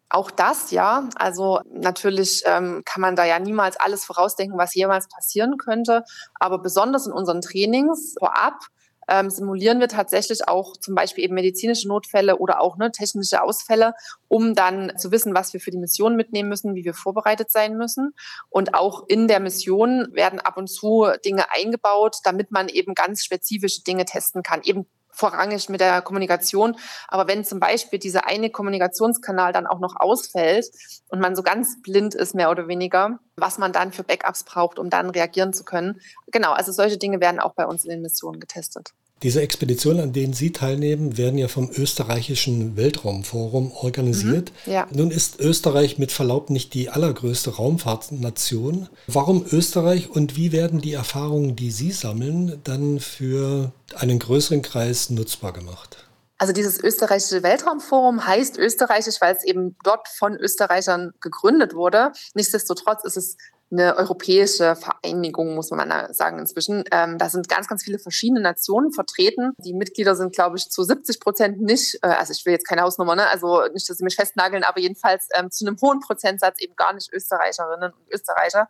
Auch 0.10 0.32
das, 0.32 0.72
ja. 0.72 1.10
Also 1.16 1.60
natürlich 1.70 2.44
ähm, 2.46 2.84
kann 2.86 3.02
man 3.02 3.16
da 3.16 3.26
ja 3.26 3.40
niemals 3.40 3.78
alles 3.78 4.06
vorausdenken, 4.06 4.58
was 4.58 4.76
jemals 4.76 5.08
passieren 5.10 5.58
könnte. 5.58 6.04
Aber 6.36 6.60
besonders 6.60 7.08
in 7.08 7.14
unseren 7.14 7.42
Trainings 7.42 8.16
vorab 8.18 8.60
ähm, 9.08 9.30
simulieren 9.30 9.80
wir 9.80 9.88
tatsächlich 9.88 10.48
auch 10.48 10.78
zum 10.78 10.96
Beispiel 10.96 11.24
eben 11.24 11.36
medizinische 11.36 11.88
Notfälle 11.88 12.38
oder 12.38 12.62
auch 12.62 12.78
ne, 12.78 12.92
technische 12.92 13.42
Ausfälle, 13.42 13.94
um 14.28 14.54
dann 14.54 14.94
zu 14.98 15.12
wissen, 15.12 15.34
was 15.34 15.54
wir 15.54 15.60
für 15.60 15.72
die 15.72 15.78
Mission 15.78 16.16
mitnehmen 16.16 16.50
müssen, 16.50 16.76
wie 16.76 16.84
wir 16.84 16.94
vorbereitet 16.94 17.52
sein 17.52 17.78
müssen. 17.78 18.14
Und 18.50 18.74
auch 18.74 19.06
in 19.08 19.28
der 19.28 19.40
Mission 19.40 20.08
werden 20.12 20.40
ab 20.40 20.58
und 20.58 20.68
zu 20.68 21.08
Dinge 21.26 21.52
eingebaut, 21.52 22.18
damit 22.24 22.52
man 22.52 22.70
eben 22.70 22.94
ganz 22.94 23.24
spezifische 23.24 23.84
Dinge 23.84 24.06
testen 24.06 24.44
kann. 24.44 24.62
Eben 24.64 24.88
vorrangig 25.18 25.68
mit 25.70 25.82
der 25.82 26.02
Kommunikation. 26.02 26.78
Aber 27.08 27.28
wenn 27.28 27.44
zum 27.44 27.60
Beispiel 27.60 28.00
dieser 28.00 28.28
eine 28.28 28.50
Kommunikationskanal 28.50 29.52
dann 29.52 29.68
auch 29.68 29.80
noch 29.80 29.96
ausfällt 29.98 30.70
und 31.10 31.20
man 31.20 31.36
so 31.36 31.44
ganz 31.44 31.82
blind 31.82 32.14
ist, 32.14 32.36
mehr 32.36 32.52
oder 32.52 32.68
weniger, 32.68 33.20
was 33.36 33.58
man 33.58 33.74
dann 33.74 33.92
für 33.92 34.04
Backups 34.04 34.44
braucht, 34.44 34.78
um 34.78 34.90
dann 34.90 35.10
reagieren 35.10 35.54
zu 35.54 35.64
können. 35.64 36.00
Genau, 36.32 36.52
also 36.52 36.72
solche 36.72 36.98
Dinge 36.98 37.20
werden 37.20 37.40
auch 37.40 37.56
bei 37.56 37.66
uns 37.66 37.84
in 37.84 37.90
den 37.90 38.02
Missionen 38.02 38.40
getestet. 38.40 38.94
Diese 39.24 39.42
Expeditionen, 39.42 40.02
an 40.02 40.14
denen 40.14 40.34
Sie 40.34 40.52
teilnehmen, 40.52 41.18
werden 41.18 41.40
ja 41.40 41.48
vom 41.48 41.72
österreichischen 41.72 42.78
Weltraumforum 42.78 43.72
organisiert. 43.72 44.52
Mhm, 44.66 44.72
ja. 44.72 44.88
Nun 44.92 45.10
ist 45.10 45.40
Österreich 45.40 45.98
mit 45.98 46.12
Verlaub 46.12 46.52
nicht 46.52 46.76
die 46.76 46.90
allergrößte 46.90 47.56
Raumfahrtnation. 47.56 48.90
Warum 49.08 49.44
Österreich 49.52 50.10
und 50.10 50.36
wie 50.36 50.52
werden 50.52 50.82
die 50.82 50.94
Erfahrungen, 50.94 51.56
die 51.56 51.72
Sie 51.72 51.92
sammeln, 51.92 52.62
dann 52.64 53.00
für 53.00 53.72
einen 53.96 54.20
größeren 54.20 54.62
Kreis 54.62 55.10
nutzbar 55.10 55.52
gemacht? 55.52 56.08
Also 56.40 56.54
dieses 56.54 56.80
österreichische 56.80 57.42
Weltraumforum 57.42 58.28
heißt 58.28 58.60
österreichisch, 58.60 59.16
weil 59.20 59.36
es 59.36 59.44
eben 59.44 59.76
dort 59.84 60.08
von 60.08 60.36
Österreichern 60.36 61.14
gegründet 61.20 61.74
wurde. 61.74 62.12
Nichtsdestotrotz 62.36 63.04
ist 63.04 63.18
es 63.18 63.38
eine 63.72 63.98
europäische 63.98 64.76
Vereinigung, 64.76 65.56
muss 65.56 65.72
man 65.72 66.14
sagen 66.14 66.40
inzwischen. 66.40 66.84
Ähm, 66.92 67.18
da 67.18 67.30
sind 67.30 67.50
ganz, 67.50 67.68
ganz 67.68 67.84
viele 67.84 68.00
verschiedene 68.00 68.40
Nationen 68.40 68.92
vertreten. 68.92 69.52
Die 69.58 69.74
Mitglieder 69.74 70.16
sind, 70.16 70.34
glaube 70.34 70.58
ich, 70.58 70.70
zu 70.70 70.84
70 70.84 71.20
Prozent 71.20 71.62
nicht, 71.62 72.00
äh, 72.02 72.08
also 72.08 72.32
ich 72.32 72.46
will 72.46 72.54
jetzt 72.54 72.68
keine 72.68 72.82
Hausnummer, 72.84 73.16
ne? 73.16 73.28
also 73.28 73.64
nicht, 73.74 73.90
dass 73.90 73.98
sie 73.98 74.04
mich 74.04 74.16
festnageln, 74.16 74.64
aber 74.64 74.80
jedenfalls 74.80 75.28
ähm, 75.36 75.52
zu 75.52 75.66
einem 75.66 75.78
hohen 75.82 76.00
Prozentsatz 76.00 76.60
eben 76.60 76.76
gar 76.76 76.94
nicht 76.94 77.12
Österreicherinnen 77.12 77.92
und 77.92 78.14
Österreicher, 78.14 78.70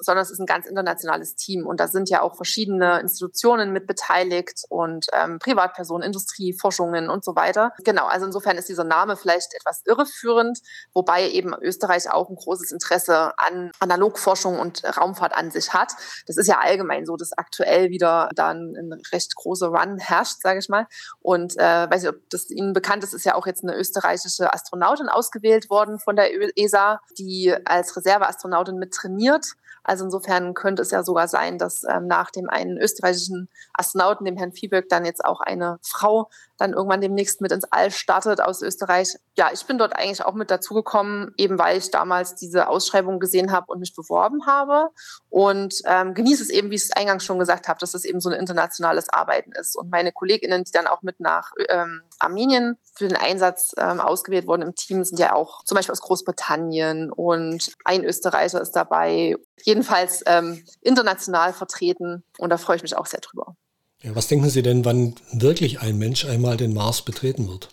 sondern 0.00 0.22
es 0.22 0.30
ist 0.30 0.38
ein 0.38 0.46
ganz 0.46 0.66
internationales 0.66 1.34
Team. 1.34 1.66
Und 1.66 1.80
da 1.80 1.88
sind 1.88 2.08
ja 2.08 2.22
auch 2.22 2.36
verschiedene 2.36 3.00
Institutionen 3.00 3.72
mit 3.72 3.86
beteiligt 3.86 4.64
und 4.68 5.06
ähm, 5.12 5.38
Privatpersonen, 5.40 6.06
Industrie, 6.06 6.52
Forschungen 6.52 7.10
und 7.10 7.24
so 7.24 7.34
weiter. 7.34 7.72
Genau, 7.84 8.06
also 8.06 8.26
insofern 8.26 8.56
ist 8.58 8.68
dieser 8.68 8.84
Name 8.84 9.16
vielleicht 9.16 9.54
etwas 9.54 9.82
irreführend, 9.86 10.60
wobei 10.92 11.28
eben 11.28 11.52
Österreich 11.60 12.10
auch 12.10 12.28
ein 12.28 12.36
großes 12.36 12.70
Interesse 12.70 13.36
an 13.38 13.72
Analogforschung 13.80 14.35
Forschung 14.36 14.58
und 14.58 14.84
Raumfahrt 14.84 15.34
an 15.34 15.50
sich 15.50 15.72
hat. 15.72 15.92
Das 16.26 16.36
ist 16.36 16.46
ja 16.46 16.58
allgemein 16.60 17.06
so, 17.06 17.16
dass 17.16 17.32
aktuell 17.32 17.90
wieder 17.90 18.28
dann 18.34 18.74
ein 18.76 19.00
recht 19.12 19.34
großer 19.34 19.68
Run 19.68 19.98
herrscht, 19.98 20.42
sage 20.42 20.58
ich 20.58 20.68
mal. 20.68 20.86
Und 21.20 21.56
äh, 21.56 21.90
weiß 21.90 22.02
nicht, 22.02 22.12
ob 22.12 22.30
das 22.30 22.50
Ihnen 22.50 22.74
bekannt 22.74 23.02
ist, 23.02 23.14
ist 23.14 23.24
ja 23.24 23.34
auch 23.34 23.46
jetzt 23.46 23.64
eine 23.64 23.74
österreichische 23.74 24.52
Astronautin 24.52 25.08
ausgewählt 25.08 25.70
worden 25.70 25.98
von 25.98 26.16
der 26.16 26.30
ESA, 26.56 27.00
die 27.18 27.54
als 27.64 27.96
Reserveastronautin 27.96 28.76
mit 28.76 28.92
trainiert. 28.92 29.46
Also 29.86 30.04
insofern 30.04 30.52
könnte 30.54 30.82
es 30.82 30.90
ja 30.90 31.04
sogar 31.04 31.28
sein, 31.28 31.58
dass 31.58 31.84
ähm, 31.84 32.08
nach 32.08 32.30
dem 32.30 32.50
einen 32.50 32.76
österreichischen 32.76 33.48
Astronauten, 33.72 34.24
dem 34.24 34.36
Herrn 34.36 34.52
Viehböck, 34.52 34.88
dann 34.88 35.04
jetzt 35.04 35.24
auch 35.24 35.40
eine 35.40 35.78
Frau 35.82 36.28
dann 36.58 36.72
irgendwann 36.72 37.00
demnächst 37.00 37.40
mit 37.40 37.52
ins 37.52 37.64
All 37.70 37.90
startet 37.90 38.40
aus 38.40 38.62
Österreich. 38.62 39.16
Ja, 39.36 39.50
ich 39.52 39.64
bin 39.66 39.78
dort 39.78 39.94
eigentlich 39.94 40.24
auch 40.24 40.34
mit 40.34 40.50
dazugekommen, 40.50 41.34
eben 41.36 41.58
weil 41.58 41.78
ich 41.78 41.90
damals 41.90 42.34
diese 42.34 42.68
Ausschreibung 42.68 43.20
gesehen 43.20 43.52
habe 43.52 43.66
und 43.68 43.80
mich 43.80 43.94
beworben 43.94 44.46
habe 44.46 44.88
und 45.28 45.82
ähm, 45.84 46.14
genieße 46.14 46.42
es 46.42 46.50
eben, 46.50 46.70
wie 46.70 46.76
ich 46.76 46.84
es 46.84 46.92
eingangs 46.92 47.24
schon 47.24 47.38
gesagt 47.38 47.68
habe, 47.68 47.78
dass 47.78 47.94
es 47.94 48.04
eben 48.04 48.20
so 48.20 48.30
ein 48.30 48.38
internationales 48.40 49.08
Arbeiten 49.08 49.52
ist. 49.52 49.76
Und 49.76 49.90
meine 49.90 50.12
Kolleginnen, 50.12 50.64
die 50.64 50.72
dann 50.72 50.86
auch 50.86 51.02
mit 51.02 51.20
nach 51.20 51.52
ähm, 51.68 52.02
Armenien 52.18 52.78
für 52.94 53.08
den 53.08 53.16
Einsatz 53.16 53.74
ähm, 53.76 54.00
ausgewählt 54.00 54.46
wurden 54.46 54.62
im 54.62 54.74
Team, 54.74 55.04
sind 55.04 55.18
ja 55.18 55.34
auch 55.34 55.62
zum 55.64 55.76
Beispiel 55.76 55.92
aus 55.92 56.00
Großbritannien 56.00 57.12
und 57.12 57.72
ein 57.84 58.04
Österreicher 58.04 58.60
ist 58.60 58.72
dabei. 58.72 59.36
Jedenfalls 59.76 60.22
ähm, 60.24 60.64
international 60.80 61.52
vertreten 61.52 62.24
und 62.38 62.48
da 62.48 62.56
freue 62.56 62.76
ich 62.76 62.82
mich 62.82 62.96
auch 62.96 63.04
sehr 63.04 63.20
drüber. 63.20 63.56
Ja, 64.00 64.16
was 64.16 64.26
denken 64.26 64.48
Sie 64.48 64.62
denn, 64.62 64.86
wann 64.86 65.16
wirklich 65.32 65.82
ein 65.82 65.98
Mensch 65.98 66.24
einmal 66.24 66.56
den 66.56 66.72
Mars 66.72 67.02
betreten 67.02 67.46
wird? 67.46 67.68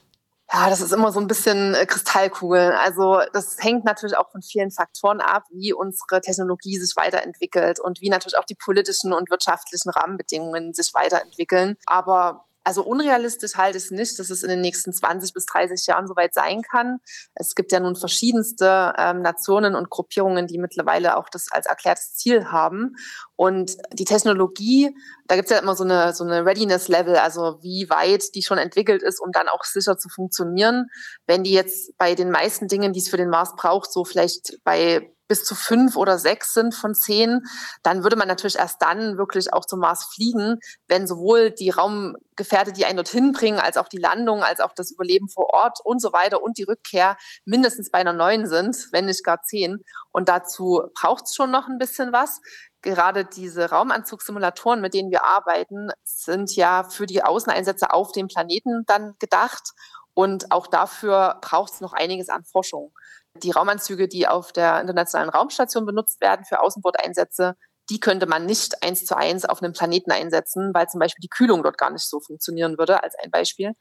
Ja, 0.52 0.70
das 0.70 0.82
ist 0.82 0.92
immer 0.92 1.13
so 1.13 1.22
ein 1.22 1.28
bisschen 1.28 1.74
äh, 1.76 1.86
Kristallkugel. 1.86 2.74
Also 2.74 3.22
das 3.32 3.56
hängt 3.58 3.86
natürlich 3.86 4.18
auch 4.18 4.30
von 4.30 4.42
vielen 4.42 4.70
Faktoren 4.70 5.22
ab, 5.22 5.44
wie 5.50 5.72
unsere 5.72 6.20
Technologie 6.20 6.78
sich 6.78 6.94
weiterentwickelt 6.98 7.80
und 7.80 8.02
wie 8.02 8.10
natürlich 8.10 8.38
auch 8.38 8.44
die 8.44 8.56
politischen 8.56 9.13
und 9.13 9.30
wirtschaftlichen 9.30 9.89
Rahmenbedingungen 9.89 10.74
sich 10.74 10.94
weiterentwickeln. 10.94 11.78
Aber 11.86 12.44
also 12.63 12.84
unrealistisch 12.84 13.56
halte 13.56 13.78
ich 13.78 13.86
es 13.86 13.91
nicht, 13.91 14.17
dass 14.19 14.30
es 14.30 14.43
in 14.43 14.49
den 14.49 14.62
nächsten 14.62 14.93
20 14.93 15.34
bis 15.34 15.45
30 15.45 15.86
Jahren 15.86 16.08
soweit 16.08 16.34
sein 16.34 16.62
kann. 16.62 16.99
Es 17.36 17.56
gibt 17.56 17.71
ja 17.71 17.80
nun 17.80 17.95
verschiedenste 17.95 18.93
ähm, 18.97 19.21
Nationen 19.21 19.76
und 19.76 19.89
Gruppierungen, 19.89 20.47
die 20.47 20.58
mittlerweile 20.58 21.17
auch 21.17 21.30
das 21.30 21.52
als 21.52 21.65
erklärtes 21.65 22.15
Ziel 22.15 22.52
haben. 22.52 22.95
Und 23.36 23.78
die 23.91 24.06
Technologie, 24.06 24.95
da 25.28 25.36
gibt 25.36 25.49
es 25.49 25.56
ja 25.56 25.62
immer 25.62 25.76
so 25.76 25.84
eine, 25.84 26.13
so 26.13 26.23
eine 26.23 26.45
Readiness-Level, 26.45 27.17
also 27.17 27.60
wie 27.62 27.89
weit 27.89 28.34
die 28.36 28.43
schon 28.43 28.58
entwickelt 28.58 29.04
ist, 29.04 29.19
um 29.19 29.32
dann 29.32 29.49
auch 29.49 29.63
sicher 29.65 29.97
zu 29.97 30.08
funktionieren. 30.08 30.88
Wenn 31.28 31.43
die 31.43 31.52
jetzt 31.52 31.97
bei 31.97 32.15
den 32.15 32.32
meisten 32.32 32.67
Dingen, 32.67 32.93
die 32.93 32.99
es 32.99 33.10
für 33.10 33.17
den 33.17 33.30
Mars 33.30 33.56
braucht, 33.56 33.91
so 33.91 34.06
vielleicht 34.06 34.60
bei 34.63 35.13
bis 35.34 35.43
zu 35.43 35.56
fünf 35.56 35.96
oder 35.98 36.19
sechs 36.19 36.54
sind 36.54 36.76
von 36.76 36.93
zehn, 36.93 37.41
dann 37.82 38.04
würde 38.04 38.15
man 38.15 38.28
natürlich 38.28 38.58
erst 38.58 38.80
dann 38.84 39.17
wirklich 39.17 39.52
auch 39.52 39.65
zum 39.65 39.80
Mars 39.80 40.06
fliegen, 40.13 40.60
wenn 40.88 41.08
sowohl 41.08 41.50
die 41.50 41.72
Raumgefährte, 41.72 42.72
die 42.72 42.86
einen 42.86 42.98
dorthin 42.98 43.32
bringen, 43.32 43.58
als 43.58 43.78
auch 43.78 43.88
die 43.88 43.98
Landung, 43.98 44.43
als 44.43 44.60
auch 44.60 44.74
das 44.76 44.91
Überleben 44.91 45.30
vor 45.30 45.52
Ort 45.52 45.80
und 45.84 46.00
so 46.00 46.13
weiter 46.13 46.43
und 46.43 46.60
die 46.60 46.65
Rückkehr 46.65 47.17
mindestens 47.46 47.89
bei 47.89 47.98
einer 47.98 48.13
neun 48.13 48.46
sind, 48.46 48.89
wenn 48.91 49.08
nicht 49.08 49.24
gar 49.24 49.41
zehn. 49.41 49.84
Und 50.12 50.30
dazu 50.30 50.84
braucht 50.93 51.24
es 51.26 51.34
schon 51.34 51.50
noch 51.50 51.67
ein 51.67 51.80
bisschen 51.80 52.13
was. 52.13 52.39
Gerade 52.84 53.26
diese 53.26 53.72
Raumanzugssimulatoren, 53.72 54.82
mit 54.82 54.93
denen 54.93 55.10
wir 55.10 55.24
arbeiten, 55.24 55.89
sind 56.04 56.56
ja 56.56 56.84
für 56.84 57.08
die 57.08 57.24
Außeneinsätze 57.24 57.91
auf 57.91 58.12
dem 58.12 58.28
Planeten 58.28 58.84
dann 58.86 59.15
gedacht. 59.17 59.72
Und 60.13 60.52
auch 60.52 60.67
dafür 60.67 61.39
braucht 61.41 61.74
es 61.74 61.82
noch 61.82 61.93
einiges 61.93 62.30
an 62.30 62.43
Forschung. 62.43 62.93
Die 63.36 63.52
Raumanzüge, 63.52 64.08
die 64.08 64.28
auf 64.28 64.52
der 64.52 64.80
Internationalen 64.80 65.30
Raumstation 65.30 65.86
benutzt 65.86 66.22
werden 66.22 66.46
für 66.46 66.62
Außenbordeinsätze, 66.62 67.56
die 67.89 68.00
könnte 68.00 68.28
man 68.28 68.46
nicht 68.46 68.82
eins 68.84 69.06
zu 69.06 69.17
eins 69.17 69.46
auf 69.46 69.62
einem 69.62 69.74
Planeten 69.74 70.12
einsetzen, 70.12 70.72
weil 70.74 70.88
zum 70.88 71.00
Beispiel 71.00 71.22
die 71.22 71.30
Kühlung 71.30 71.63
dort 71.63 71.78
gar 71.78 71.89
nicht 71.89 72.08
so 72.08 72.19
funktionieren 72.19 72.78
würde, 72.78 73.04
als 73.04 73.15
ein 73.15 73.32
Beispiel. 73.32 73.74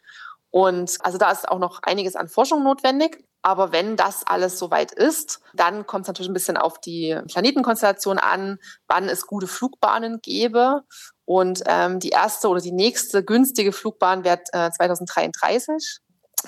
Und 0.51 0.99
also 1.01 1.19
da 1.19 1.31
ist 1.31 1.49
auch 1.49 1.59
noch 1.59 1.81
einiges 1.83 2.15
an 2.15 2.29
Forschung 2.29 2.63
notwendig. 2.63 3.25
Aber 3.41 3.73
wenn 3.73 3.97
das 3.97 4.25
alles 4.25 4.59
soweit 4.59 4.93
ist, 4.93 5.41
dann 5.55 5.87
kommt 5.87 6.05
es 6.05 6.09
natürlich 6.09 6.31
ein 6.31 6.35
bisschen 6.35 6.57
auf 6.57 6.79
die 6.79 7.19
Planetenkonstellation 7.27 8.19
an, 8.19 8.59
wann 8.87 9.09
es 9.09 9.27
gute 9.27 9.49
Flugbahnen 9.49 10.21
gäbe. 10.23 10.83
Und 11.25 11.63
ähm, 11.67 11.99
die 11.99 12.11
erste 12.11 12.49
oder 12.49 12.61
die 12.61 12.73
nächste 12.73 13.25
günstige 13.25 13.73
Flugbahn 13.73 14.25
wird 14.25 14.49
äh, 14.53 14.71
2033. 14.71 15.99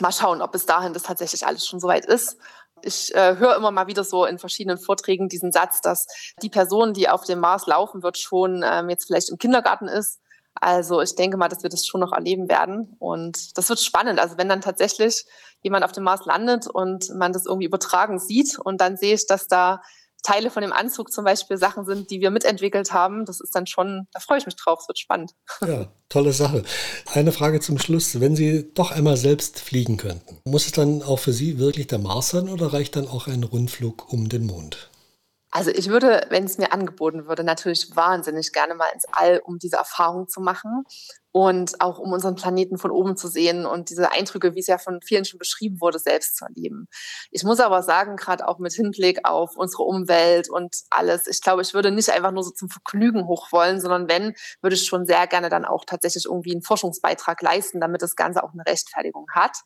Mal 0.00 0.12
schauen, 0.12 0.42
ob 0.42 0.52
bis 0.52 0.66
dahin 0.66 0.92
das 0.92 1.04
tatsächlich 1.04 1.46
alles 1.46 1.66
schon 1.66 1.80
soweit 1.80 2.04
ist. 2.04 2.36
Ich 2.84 3.14
äh, 3.14 3.36
höre 3.38 3.56
immer 3.56 3.70
mal 3.70 3.86
wieder 3.86 4.04
so 4.04 4.24
in 4.24 4.38
verschiedenen 4.38 4.78
Vorträgen 4.78 5.28
diesen 5.28 5.52
Satz, 5.52 5.80
dass 5.80 6.06
die 6.42 6.50
Person, 6.50 6.92
die 6.92 7.08
auf 7.08 7.24
dem 7.24 7.40
Mars 7.40 7.66
laufen 7.66 8.02
wird, 8.02 8.18
schon 8.18 8.64
ähm, 8.64 8.90
jetzt 8.90 9.06
vielleicht 9.06 9.30
im 9.30 9.38
Kindergarten 9.38 9.88
ist. 9.88 10.20
Also 10.54 11.00
ich 11.00 11.14
denke 11.14 11.36
mal, 11.36 11.48
dass 11.48 11.62
wir 11.62 11.70
das 11.70 11.86
schon 11.86 12.00
noch 12.00 12.12
erleben 12.12 12.48
werden. 12.48 12.96
Und 12.98 13.58
das 13.58 13.68
wird 13.68 13.80
spannend. 13.80 14.20
Also 14.20 14.38
wenn 14.38 14.48
dann 14.48 14.60
tatsächlich 14.60 15.24
jemand 15.62 15.84
auf 15.84 15.92
dem 15.92 16.04
Mars 16.04 16.24
landet 16.26 16.66
und 16.66 17.10
man 17.14 17.32
das 17.32 17.46
irgendwie 17.46 17.66
übertragen 17.66 18.18
sieht 18.18 18.58
und 18.58 18.80
dann 18.80 18.96
sehe 18.96 19.14
ich, 19.14 19.26
dass 19.26 19.48
da 19.48 19.82
Teile 20.24 20.50
von 20.50 20.62
dem 20.62 20.72
Anzug 20.72 21.12
zum 21.12 21.24
Beispiel 21.24 21.56
Sachen 21.56 21.84
sind, 21.84 22.10
die 22.10 22.20
wir 22.20 22.30
mitentwickelt 22.30 22.92
haben. 22.92 23.24
Das 23.26 23.40
ist 23.40 23.54
dann 23.54 23.66
schon, 23.66 24.08
da 24.12 24.18
freue 24.18 24.38
ich 24.38 24.46
mich 24.46 24.56
drauf, 24.56 24.80
es 24.82 24.88
wird 24.88 24.98
spannend. 24.98 25.32
Ja, 25.66 25.88
tolle 26.08 26.32
Sache. 26.32 26.62
Eine 27.12 27.32
Frage 27.32 27.60
zum 27.60 27.78
Schluss. 27.78 28.20
Wenn 28.20 28.36
Sie 28.36 28.72
doch 28.74 28.90
einmal 28.90 29.16
selbst 29.16 29.60
fliegen 29.60 29.96
könnten, 29.96 30.40
muss 30.44 30.66
es 30.66 30.72
dann 30.72 31.02
auch 31.02 31.18
für 31.18 31.32
Sie 31.32 31.58
wirklich 31.58 31.86
der 31.86 31.98
Mars 31.98 32.30
sein 32.30 32.48
oder 32.48 32.72
reicht 32.72 32.96
dann 32.96 33.08
auch 33.08 33.26
ein 33.26 33.44
Rundflug 33.44 34.12
um 34.12 34.28
den 34.28 34.46
Mond? 34.46 34.90
Also 35.50 35.70
ich 35.70 35.88
würde, 35.88 36.26
wenn 36.30 36.44
es 36.44 36.58
mir 36.58 36.72
angeboten 36.72 37.26
würde, 37.26 37.44
natürlich 37.44 37.94
wahnsinnig 37.94 38.52
gerne 38.52 38.74
mal 38.74 38.88
ins 38.92 39.04
All, 39.12 39.40
um 39.44 39.58
diese 39.58 39.76
Erfahrung 39.76 40.28
zu 40.28 40.40
machen 40.40 40.84
und 41.36 41.80
auch 41.80 41.98
um 41.98 42.12
unseren 42.12 42.36
Planeten 42.36 42.78
von 42.78 42.92
oben 42.92 43.16
zu 43.16 43.26
sehen 43.26 43.66
und 43.66 43.90
diese 43.90 44.12
Eindrücke, 44.12 44.54
wie 44.54 44.60
es 44.60 44.68
ja 44.68 44.78
von 44.78 45.00
vielen 45.02 45.24
schon 45.24 45.40
beschrieben 45.40 45.80
wurde, 45.80 45.98
selbst 45.98 46.36
zu 46.36 46.44
erleben. 46.44 46.86
Ich 47.32 47.42
muss 47.42 47.58
aber 47.58 47.82
sagen, 47.82 48.14
gerade 48.14 48.46
auch 48.46 48.60
mit 48.60 48.72
Hinblick 48.72 49.18
auf 49.24 49.56
unsere 49.56 49.82
Umwelt 49.82 50.48
und 50.48 50.76
alles, 50.90 51.26
ich 51.26 51.40
glaube, 51.40 51.62
ich 51.62 51.74
würde 51.74 51.90
nicht 51.90 52.08
einfach 52.10 52.30
nur 52.30 52.44
so 52.44 52.52
zum 52.52 52.68
Vergnügen 52.68 53.26
hoch 53.26 53.50
wollen, 53.50 53.80
sondern 53.80 54.08
wenn, 54.08 54.36
würde 54.62 54.76
ich 54.76 54.84
schon 54.84 55.06
sehr 55.06 55.26
gerne 55.26 55.48
dann 55.48 55.64
auch 55.64 55.84
tatsächlich 55.84 56.26
irgendwie 56.26 56.52
einen 56.52 56.62
Forschungsbeitrag 56.62 57.42
leisten, 57.42 57.80
damit 57.80 58.02
das 58.02 58.14
Ganze 58.14 58.44
auch 58.44 58.52
eine 58.52 58.64
Rechtfertigung 58.64 59.26
hat. 59.32 59.56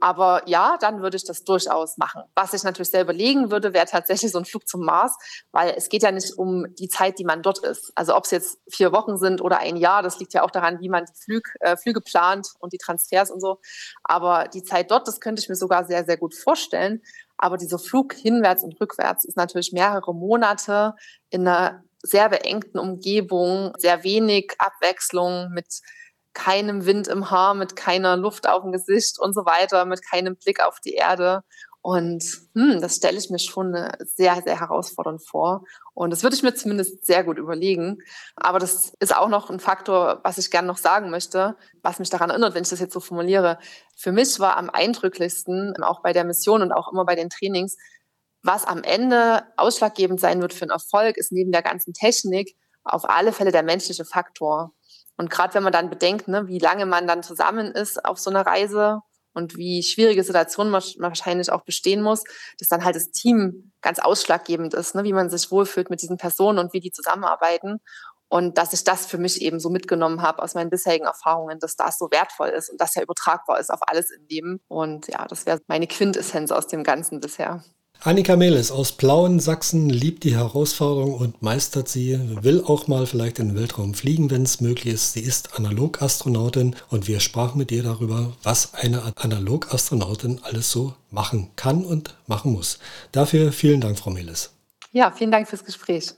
Aber 0.00 0.42
ja, 0.44 0.76
dann 0.78 1.00
würde 1.00 1.16
ich 1.16 1.24
das 1.24 1.42
durchaus 1.42 1.96
machen. 1.96 2.22
Was 2.34 2.52
ich 2.52 2.64
natürlich 2.64 2.90
sehr 2.90 3.00
überlegen 3.00 3.50
würde, 3.50 3.72
wäre 3.72 3.86
tatsächlich 3.86 4.30
so 4.30 4.38
ein 4.38 4.44
Flug 4.44 4.68
zum 4.68 4.84
Mars, 4.84 5.16
weil 5.52 5.72
es 5.74 5.88
geht 5.88 6.02
ja 6.02 6.12
nicht 6.12 6.36
um 6.36 6.66
die 6.74 6.88
Zeit, 6.90 7.18
die 7.18 7.24
man 7.24 7.40
dort 7.40 7.60
ist. 7.60 7.92
Also 7.94 8.14
ob 8.14 8.24
es 8.26 8.30
jetzt 8.30 8.58
vier 8.68 8.92
Wochen 8.92 9.16
sind 9.16 9.40
oder 9.40 9.60
ein 9.60 9.78
Jahr, 9.78 10.02
das 10.02 10.18
liegt 10.18 10.34
ja 10.34 10.42
auch 10.42 10.50
daran, 10.50 10.80
wie 10.80 10.97
man 10.98 11.06
die 11.06 11.20
Flüg, 11.20 11.54
äh, 11.60 11.76
Flüge 11.76 12.00
plant 12.00 12.48
und 12.58 12.72
die 12.72 12.78
Transfers 12.78 13.30
und 13.30 13.40
so. 13.40 13.60
Aber 14.04 14.48
die 14.48 14.62
Zeit 14.62 14.90
dort, 14.90 15.08
das 15.08 15.20
könnte 15.20 15.40
ich 15.40 15.48
mir 15.48 15.56
sogar 15.56 15.84
sehr, 15.86 16.04
sehr 16.04 16.16
gut 16.16 16.34
vorstellen. 16.34 17.02
Aber 17.36 17.56
dieser 17.56 17.78
Flug 17.78 18.14
hinwärts 18.14 18.64
und 18.64 18.80
rückwärts 18.80 19.24
ist 19.24 19.36
natürlich 19.36 19.72
mehrere 19.72 20.14
Monate 20.14 20.94
in 21.30 21.46
einer 21.46 21.84
sehr 22.02 22.28
beengten 22.28 22.78
Umgebung, 22.78 23.72
sehr 23.78 24.04
wenig 24.04 24.52
Abwechslung 24.58 25.50
mit 25.52 25.80
keinem 26.34 26.86
Wind 26.86 27.08
im 27.08 27.30
Haar, 27.30 27.54
mit 27.54 27.74
keiner 27.74 28.16
Luft 28.16 28.48
auf 28.48 28.62
dem 28.62 28.72
Gesicht 28.72 29.18
und 29.18 29.34
so 29.34 29.44
weiter, 29.44 29.84
mit 29.84 30.04
keinem 30.08 30.36
Blick 30.36 30.64
auf 30.64 30.78
die 30.80 30.94
Erde. 30.94 31.42
Und 31.88 32.22
hm, 32.54 32.82
das 32.82 32.96
stelle 32.96 33.16
ich 33.16 33.30
mir 33.30 33.38
schon 33.38 33.74
sehr, 34.00 34.42
sehr 34.42 34.60
herausfordernd 34.60 35.26
vor. 35.26 35.64
Und 35.94 36.10
das 36.10 36.22
würde 36.22 36.36
ich 36.36 36.42
mir 36.42 36.52
zumindest 36.54 37.06
sehr 37.06 37.24
gut 37.24 37.38
überlegen. 37.38 38.02
Aber 38.36 38.58
das 38.58 38.92
ist 39.00 39.16
auch 39.16 39.30
noch 39.30 39.48
ein 39.48 39.58
Faktor, 39.58 40.20
was 40.22 40.36
ich 40.36 40.50
gerne 40.50 40.68
noch 40.68 40.76
sagen 40.76 41.08
möchte, 41.08 41.56
was 41.80 41.98
mich 41.98 42.10
daran 42.10 42.28
erinnert, 42.28 42.54
wenn 42.54 42.64
ich 42.64 42.68
das 42.68 42.80
jetzt 42.80 42.92
so 42.92 43.00
formuliere. 43.00 43.58
Für 43.96 44.12
mich 44.12 44.38
war 44.38 44.58
am 44.58 44.68
eindrücklichsten, 44.68 45.82
auch 45.82 46.02
bei 46.02 46.12
der 46.12 46.24
Mission 46.24 46.60
und 46.60 46.72
auch 46.72 46.92
immer 46.92 47.06
bei 47.06 47.14
den 47.14 47.30
Trainings, 47.30 47.78
was 48.42 48.66
am 48.66 48.82
Ende 48.82 49.44
ausschlaggebend 49.56 50.20
sein 50.20 50.42
wird 50.42 50.52
für 50.52 50.64
einen 50.64 50.72
Erfolg, 50.72 51.16
ist 51.16 51.32
neben 51.32 51.52
der 51.52 51.62
ganzen 51.62 51.94
Technik 51.94 52.54
auf 52.84 53.08
alle 53.08 53.32
Fälle 53.32 53.50
der 53.50 53.62
menschliche 53.62 54.04
Faktor. 54.04 54.74
Und 55.16 55.30
gerade 55.30 55.54
wenn 55.54 55.62
man 55.62 55.72
dann 55.72 55.88
bedenkt, 55.88 56.28
ne, 56.28 56.48
wie 56.48 56.58
lange 56.58 56.84
man 56.84 57.06
dann 57.06 57.22
zusammen 57.22 57.72
ist 57.72 58.04
auf 58.04 58.18
so 58.18 58.28
einer 58.28 58.44
Reise 58.44 59.00
und 59.34 59.56
wie 59.56 59.82
schwierige 59.82 60.24
Situationen 60.24 60.70
man 60.70 60.82
wahrscheinlich 60.98 61.50
auch 61.50 61.62
bestehen 61.62 62.02
muss, 62.02 62.24
dass 62.58 62.68
dann 62.68 62.84
halt 62.84 62.96
das 62.96 63.10
Team 63.10 63.72
ganz 63.80 63.98
ausschlaggebend 63.98 64.74
ist, 64.74 64.94
ne, 64.94 65.04
wie 65.04 65.12
man 65.12 65.30
sich 65.30 65.50
wohlfühlt 65.50 65.90
mit 65.90 66.02
diesen 66.02 66.16
Personen 66.16 66.58
und 66.58 66.72
wie 66.72 66.80
die 66.80 66.90
zusammenarbeiten. 66.90 67.80
Und 68.30 68.58
dass 68.58 68.74
ich 68.74 68.84
das 68.84 69.06
für 69.06 69.16
mich 69.16 69.40
eben 69.40 69.58
so 69.58 69.70
mitgenommen 69.70 70.20
habe 70.20 70.42
aus 70.42 70.54
meinen 70.54 70.68
bisherigen 70.68 71.06
Erfahrungen, 71.06 71.58
dass 71.60 71.76
das 71.76 71.96
so 71.96 72.10
wertvoll 72.10 72.48
ist 72.48 72.68
und 72.68 72.78
dass 72.80 72.94
ja 72.94 73.02
übertragbar 73.02 73.58
ist 73.58 73.70
auf 73.70 73.80
alles 73.86 74.10
im 74.10 74.26
Leben. 74.28 74.60
Und 74.68 75.08
ja, 75.08 75.26
das 75.26 75.46
wäre 75.46 75.60
meine 75.66 75.86
Quintessenz 75.86 76.50
aus 76.50 76.66
dem 76.66 76.84
Ganzen 76.84 77.20
bisher. 77.20 77.64
Annika 78.00 78.36
Mehles 78.36 78.70
aus 78.70 78.92
Plauen, 78.92 79.40
Sachsen, 79.40 79.90
liebt 79.90 80.22
die 80.22 80.36
Herausforderung 80.36 81.14
und 81.14 81.42
meistert 81.42 81.88
sie, 81.88 82.16
will 82.42 82.62
auch 82.62 82.86
mal 82.86 83.06
vielleicht 83.06 83.40
in 83.40 83.48
den 83.48 83.56
Weltraum 83.56 83.92
fliegen, 83.92 84.30
wenn 84.30 84.44
es 84.44 84.60
möglich 84.60 84.94
ist. 84.94 85.14
Sie 85.14 85.20
ist 85.20 85.58
Analogastronautin 85.58 86.76
und 86.90 87.08
wir 87.08 87.18
sprachen 87.18 87.58
mit 87.58 87.72
ihr 87.72 87.82
darüber, 87.82 88.36
was 88.44 88.72
eine 88.74 89.02
Analogastronautin 89.16 90.38
alles 90.44 90.70
so 90.70 90.94
machen 91.10 91.50
kann 91.56 91.84
und 91.84 92.14
machen 92.28 92.52
muss. 92.52 92.78
Dafür 93.10 93.50
vielen 93.50 93.80
Dank, 93.80 93.98
Frau 93.98 94.10
Mehles. 94.10 94.52
Ja, 94.92 95.10
vielen 95.10 95.32
Dank 95.32 95.48
fürs 95.48 95.64
Gespräch. 95.64 96.14